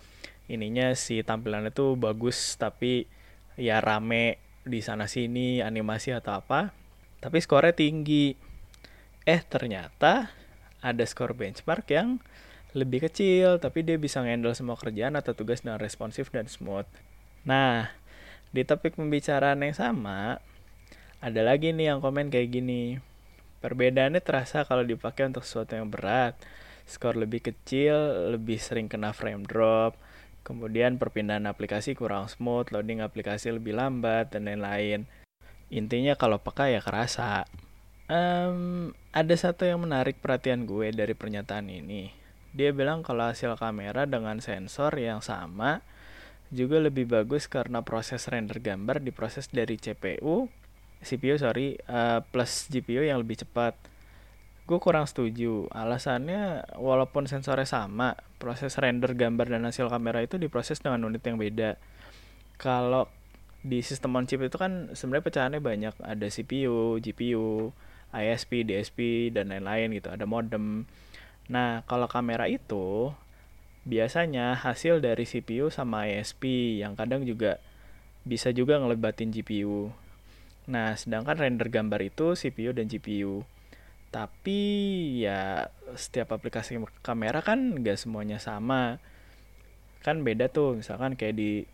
ininya 0.48 0.92
si 0.92 1.24
tampilannya 1.24 1.72
tuh 1.72 1.96
bagus 1.96 2.56
tapi 2.60 3.08
ya 3.56 3.80
rame 3.80 4.40
di 4.64 4.80
sana 4.80 5.08
sini 5.08 5.60
animasi 5.60 6.12
atau 6.12 6.40
apa 6.40 6.72
tapi 7.20 7.40
skornya 7.40 7.72
tinggi 7.72 8.36
eh 9.24 9.40
ternyata 9.40 10.28
ada 10.84 11.04
skor 11.08 11.32
benchmark 11.32 11.88
yang 11.88 12.20
lebih 12.74 13.06
kecil 13.06 13.62
tapi 13.62 13.86
dia 13.86 13.96
bisa 13.96 14.20
ngendel 14.20 14.52
semua 14.52 14.74
kerjaan 14.74 15.14
atau 15.14 15.32
tugas 15.32 15.62
dengan 15.62 15.78
responsif 15.78 16.28
dan 16.34 16.50
smooth 16.50 16.86
nah 17.46 17.94
di 18.50 18.66
topik 18.66 18.98
pembicaraan 18.98 19.62
yang 19.62 19.74
sama 19.74 20.42
ada 21.22 21.40
lagi 21.40 21.72
nih 21.72 21.94
yang 21.94 21.98
komen 22.02 22.28
kayak 22.28 22.50
gini 22.50 22.98
perbedaannya 23.62 24.20
terasa 24.20 24.66
kalau 24.66 24.84
dipakai 24.84 25.30
untuk 25.30 25.46
sesuatu 25.46 25.78
yang 25.78 25.88
berat 25.88 26.36
skor 26.84 27.16
lebih 27.16 27.40
kecil 27.40 28.28
lebih 28.36 28.60
sering 28.60 28.90
kena 28.90 29.16
frame 29.16 29.46
drop 29.46 29.96
Kemudian 30.44 31.00
perpindahan 31.00 31.48
aplikasi 31.48 31.96
kurang 31.96 32.28
smooth, 32.28 32.68
loading 32.68 33.00
aplikasi 33.00 33.48
lebih 33.48 33.80
lambat, 33.80 34.28
dan 34.28 34.44
lain-lain. 34.44 35.08
Intinya 35.72 36.12
kalau 36.20 36.36
peka 36.36 36.68
ya 36.68 36.84
kerasa. 36.84 37.48
Um, 38.12 38.92
ada 39.16 39.32
satu 39.32 39.64
yang 39.64 39.80
menarik 39.80 40.20
perhatian 40.20 40.68
gue 40.68 40.92
dari 40.92 41.16
pernyataan 41.16 41.72
ini. 41.72 42.12
Dia 42.54 42.70
bilang 42.70 43.02
kalau 43.02 43.26
hasil 43.34 43.58
kamera 43.58 44.06
dengan 44.06 44.38
sensor 44.38 44.94
yang 44.94 45.18
sama 45.18 45.82
juga 46.54 46.78
lebih 46.78 47.10
bagus 47.10 47.50
karena 47.50 47.82
proses 47.82 48.30
render 48.30 48.62
gambar 48.62 49.02
diproses 49.02 49.50
dari 49.50 49.74
CPU, 49.74 50.46
CPU 51.02 51.34
sorry, 51.34 51.74
uh, 51.90 52.22
plus 52.22 52.70
GPU 52.70 53.02
yang 53.02 53.18
lebih 53.18 53.42
cepat. 53.42 53.74
Gue 54.64 54.78
kurang 54.78 55.04
setuju. 55.04 55.66
Alasannya 55.74 56.64
walaupun 56.78 57.26
sensornya 57.26 57.66
sama 57.66 58.16
proses 58.38 58.78
render 58.78 59.12
gambar 59.12 59.50
dan 59.50 59.66
hasil 59.66 59.90
kamera 59.90 60.22
itu 60.22 60.38
diproses 60.38 60.78
dengan 60.78 61.10
unit 61.10 61.20
yang 61.26 61.36
beda. 61.36 61.76
Kalau 62.56 63.10
di 63.66 63.82
sistem 63.82 64.14
on 64.16 64.24
chip 64.30 64.40
itu 64.40 64.56
kan 64.56 64.94
sebenarnya 64.94 65.26
pecahannya 65.26 65.60
banyak. 65.60 65.94
Ada 66.00 66.26
CPU 66.30 67.02
GPU 67.02 67.74
ISP 68.14 68.62
DSP 68.62 69.28
dan 69.34 69.50
lain-lain 69.50 69.90
gitu. 70.00 70.08
Ada 70.08 70.24
modem 70.24 70.86
nah 71.50 71.84
kalau 71.84 72.08
kamera 72.08 72.48
itu 72.48 73.12
biasanya 73.84 74.56
hasil 74.56 75.04
dari 75.04 75.28
CPU 75.28 75.68
sama 75.68 76.08
ISP 76.08 76.76
yang 76.80 76.96
kadang 76.96 77.28
juga 77.28 77.60
bisa 78.24 78.48
juga 78.52 78.80
ngelebatin 78.80 79.28
GPU 79.28 79.92
nah 80.64 80.96
sedangkan 80.96 81.36
render 81.36 81.68
gambar 81.68 82.00
itu 82.08 82.32
CPU 82.32 82.72
dan 82.72 82.88
GPU 82.88 83.44
tapi 84.14 84.62
ya 85.26 85.74
setiap 85.98 86.38
aplikasi 86.38 86.78
kamera 87.02 87.42
kan 87.42 87.82
nggak 87.82 87.98
semuanya 87.98 88.38
sama. 88.38 89.02
Kan 90.06 90.22
beda 90.22 90.46
tuh 90.54 90.78
misalkan 90.78 91.18
kayak 91.18 91.34
di 91.34 91.66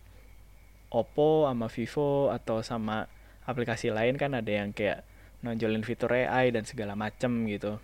Oppo 0.89 1.45
sama 1.45 1.69
Vivo 1.69 2.33
atau 2.33 2.65
sama 2.65 3.13
aplikasi 3.45 3.93
lain 3.93 4.17
kan 4.17 4.33
ada 4.33 4.49
yang 4.49 4.73
kayak 4.73 5.05
nonjolin 5.45 5.85
fitur 5.85 6.17
AI 6.17 6.49
dan 6.49 6.65
segala 6.65 6.97
macem 6.97 7.45
gitu 7.45 7.77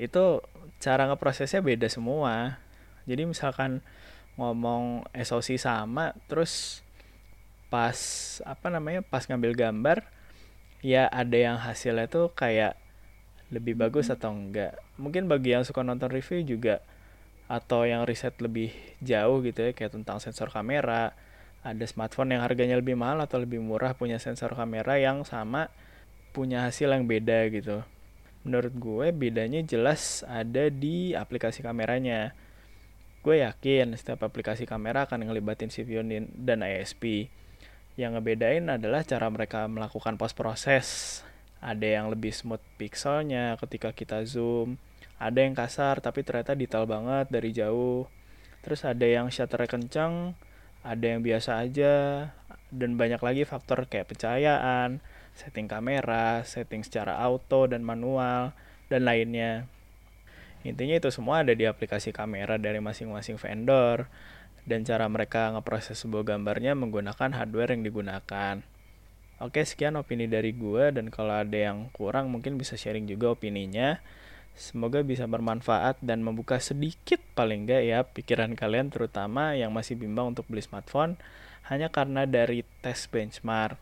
itu 0.00 0.40
cara 0.80 1.04
ngeprosesnya 1.12 1.60
beda 1.60 1.92
semua. 1.92 2.56
Jadi 3.04 3.28
misalkan 3.28 3.84
ngomong 4.40 5.04
SOC 5.12 5.60
sama 5.60 6.16
terus 6.24 6.80
pas 7.68 7.94
apa 8.48 8.72
namanya 8.72 9.04
pas 9.04 9.28
ngambil 9.28 9.52
gambar 9.52 9.98
ya 10.80 11.06
ada 11.12 11.36
yang 11.36 11.60
hasilnya 11.60 12.08
tuh 12.08 12.32
kayak 12.32 12.80
lebih 13.52 13.76
bagus 13.76 14.08
atau 14.08 14.32
enggak. 14.32 14.80
Mungkin 14.96 15.28
bagi 15.28 15.52
yang 15.52 15.68
suka 15.68 15.84
nonton 15.84 16.08
review 16.08 16.40
juga 16.40 16.80
atau 17.50 17.84
yang 17.84 18.06
riset 18.06 18.32
lebih 18.40 18.72
jauh 19.02 19.42
gitu 19.44 19.68
ya 19.68 19.72
kayak 19.74 19.92
tentang 19.92 20.22
sensor 20.22 20.48
kamera 20.54 21.12
ada 21.60 21.84
smartphone 21.84 22.32
yang 22.32 22.46
harganya 22.46 22.78
lebih 22.78 22.94
mahal 22.94 23.18
atau 23.20 23.42
lebih 23.42 23.58
murah 23.58 23.92
punya 23.92 24.22
sensor 24.22 24.54
kamera 24.54 24.96
yang 24.96 25.26
sama 25.26 25.66
punya 26.30 26.62
hasil 26.62 26.88
yang 26.94 27.10
beda 27.10 27.50
gitu 27.50 27.82
menurut 28.42 28.72
gue 28.76 29.06
bedanya 29.12 29.60
jelas 29.60 30.24
ada 30.24 30.72
di 30.72 31.12
aplikasi 31.12 31.60
kameranya. 31.60 32.32
Gue 33.20 33.44
yakin 33.44 33.92
setiap 34.00 34.24
aplikasi 34.24 34.64
kamera 34.64 35.04
akan 35.04 35.28
ngelibatin 35.28 35.68
CPU 35.68 36.00
dan 36.40 36.64
ISP 36.64 37.28
yang 38.00 38.16
ngebedain 38.16 38.64
adalah 38.72 39.04
cara 39.04 39.28
mereka 39.28 39.68
melakukan 39.68 40.16
post 40.16 40.32
proses 40.32 41.20
ada 41.60 41.84
yang 41.84 42.08
lebih 42.08 42.32
smooth 42.32 42.64
pixelnya 42.80 43.60
ketika 43.60 43.92
kita 43.92 44.24
zoom. 44.24 44.80
Ada 45.20 45.44
yang 45.44 45.52
kasar 45.52 46.00
tapi 46.00 46.24
ternyata 46.24 46.56
detail 46.56 46.88
banget 46.88 47.28
dari 47.28 47.52
jauh. 47.52 48.08
Terus 48.64 48.88
ada 48.88 49.04
yang 49.04 49.28
shutter 49.28 49.68
kencang 49.68 50.32
ada 50.80 51.04
yang 51.04 51.20
biasa 51.20 51.60
aja. 51.60 52.28
Dan 52.72 52.96
banyak 52.96 53.20
lagi 53.20 53.44
faktor 53.44 53.84
kayak 53.84 54.16
pencahayaan 54.16 55.04
setting 55.36 55.70
kamera 55.70 56.42
setting 56.46 56.82
secara 56.82 57.18
auto 57.20 57.66
dan 57.70 57.84
manual 57.84 58.54
dan 58.90 59.06
lainnya 59.06 59.66
intinya 60.66 60.96
itu 61.00 61.08
semua 61.08 61.40
ada 61.40 61.56
di 61.56 61.64
aplikasi 61.64 62.12
kamera 62.12 62.60
dari 62.60 62.78
masing-masing 62.78 63.40
vendor 63.40 64.10
dan 64.68 64.84
cara 64.84 65.08
mereka 65.08 65.52
ngeproses 65.56 65.96
sebuah 65.96 66.36
gambarnya 66.36 66.76
menggunakan 66.76 67.32
hardware 67.32 67.72
yang 67.72 67.82
digunakan 67.82 68.60
Oke, 69.40 69.64
sekian 69.64 69.96
opini 69.96 70.28
dari 70.28 70.52
gue 70.52 70.92
dan 70.92 71.08
kalau 71.08 71.40
ada 71.40 71.56
yang 71.56 71.88
kurang 71.96 72.28
mungkin 72.28 72.60
bisa 72.60 72.76
sharing 72.76 73.08
juga 73.08 73.32
opininya. 73.32 73.96
Semoga 74.52 75.00
bisa 75.00 75.24
bermanfaat 75.24 75.96
dan 76.04 76.20
membuka 76.20 76.60
sedikit 76.60 77.24
paling 77.32 77.64
enggak 77.64 77.82
ya 77.88 78.04
pikiran 78.04 78.52
kalian 78.52 78.92
terutama 78.92 79.56
yang 79.56 79.72
masih 79.72 79.96
bimbang 79.96 80.36
untuk 80.36 80.44
beli 80.44 80.60
smartphone 80.60 81.16
hanya 81.72 81.88
karena 81.88 82.28
dari 82.28 82.68
tes 82.84 83.08
benchmark. 83.08 83.80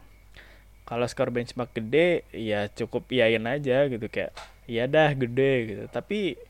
Kalau 0.89 1.05
skor 1.05 1.29
benchmark 1.29 1.77
gede 1.77 2.25
ya 2.33 2.73
cukup 2.73 3.13
iyain 3.13 3.45
aja 3.45 3.85
gitu 3.93 4.09
kayak 4.09 4.33
ya 4.65 4.89
dah 4.89 5.13
gede 5.13 5.53
gitu. 5.69 5.85
Tapi 5.93 6.41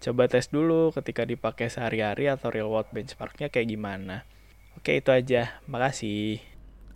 coba 0.00 0.32
tes 0.32 0.48
dulu 0.48 0.96
ketika 0.96 1.28
dipakai 1.28 1.68
sehari-hari 1.68 2.32
atau 2.32 2.48
real 2.48 2.72
world 2.72 2.88
benchmarknya 2.88 3.52
kayak 3.52 3.68
gimana. 3.68 4.24
Oke 4.80 4.96
itu 4.96 5.12
aja, 5.12 5.60
makasih. 5.68 6.40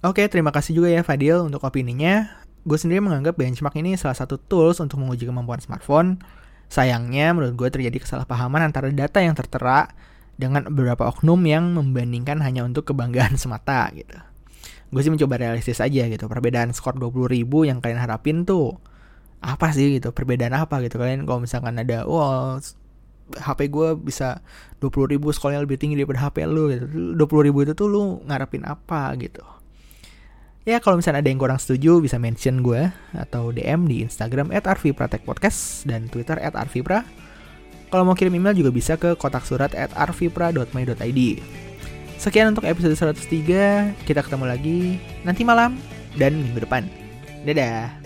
Oke, 0.01 0.24
terima 0.32 0.49
kasih 0.49 0.72
juga 0.72 0.88
ya 0.88 1.05
Fadil 1.05 1.44
untuk 1.44 1.61
opininya. 1.68 2.40
Gue 2.64 2.80
sendiri 2.80 3.05
menganggap 3.05 3.36
benchmark 3.36 3.76
ini 3.76 4.01
salah 4.01 4.16
satu 4.16 4.40
tools 4.40 4.80
untuk 4.80 4.97
menguji 4.97 5.28
kemampuan 5.28 5.61
smartphone. 5.61 6.18
Sayangnya 6.72 7.36
menurut 7.36 7.55
gue 7.55 7.68
terjadi 7.70 8.01
kesalahpahaman 8.01 8.72
antara 8.72 8.88
data 8.88 9.20
yang 9.20 9.36
tertera 9.36 9.92
dengan 10.40 10.66
beberapa 10.72 11.07
oknum 11.12 11.38
yang 11.44 11.76
membandingkan 11.76 12.40
hanya 12.40 12.64
untuk 12.64 12.88
kebanggaan 12.88 13.36
semata 13.38 13.86
gitu. 13.92 14.16
Gue 14.93 15.01
sih 15.03 15.11
mencoba 15.11 15.39
realistis 15.41 15.82
aja 15.82 16.07
gitu. 16.07 16.30
Perbedaan 16.30 16.70
skor 16.70 16.95
20 16.99 17.30
ribu 17.32 17.66
yang 17.66 17.82
kalian 17.82 17.99
harapin 17.99 18.47
tuh 18.47 18.78
apa 19.43 19.70
sih 19.74 19.99
gitu. 19.99 20.14
Perbedaan 20.14 20.55
apa 20.55 20.78
gitu. 20.84 20.97
Kalian 20.99 21.26
kalau 21.26 21.43
misalkan 21.43 21.76
ada, 21.78 22.07
wow 22.07 22.59
HP 23.34 23.74
gue 23.74 23.99
bisa 23.99 24.39
20 24.78 25.18
ribu 25.18 25.34
skornya 25.34 25.59
lebih 25.59 25.82
tinggi 25.82 25.99
daripada 25.99 26.30
HP 26.30 26.47
lu 26.47 26.70
gitu. 26.70 26.87
20 27.18 27.47
ribu 27.51 27.66
itu 27.66 27.74
tuh 27.74 27.91
lu 27.91 28.22
ngarepin 28.22 28.62
apa 28.62 29.11
gitu 29.18 29.43
Ya 30.66 30.82
kalau 30.82 30.99
misalnya 30.99 31.22
ada 31.22 31.30
yang 31.30 31.39
kurang 31.39 31.62
setuju 31.62 32.03
bisa 32.03 32.18
mention 32.18 32.59
gue 32.59 32.91
atau 33.14 33.55
DM 33.55 33.87
di 33.87 34.03
Instagram 34.03 34.51
at 34.51 34.66
Podcast 35.22 35.87
dan 35.87 36.11
Twitter 36.11 36.43
at 36.43 36.59
arvipra. 36.59 37.07
Kalau 37.87 38.03
mau 38.03 38.18
kirim 38.18 38.34
email 38.34 38.51
juga 38.51 38.74
bisa 38.74 38.99
ke 38.99 39.14
kotak 39.14 39.47
surat 39.47 39.70
at. 39.78 39.95
Sekian 42.26 42.50
untuk 42.50 42.66
episode 42.66 42.98
103, 42.98 44.02
kita 44.02 44.18
ketemu 44.18 44.50
lagi 44.50 44.98
nanti 45.22 45.46
malam 45.46 45.78
dan 46.18 46.34
minggu 46.34 46.58
depan. 46.58 46.82
Dadah! 47.46 48.05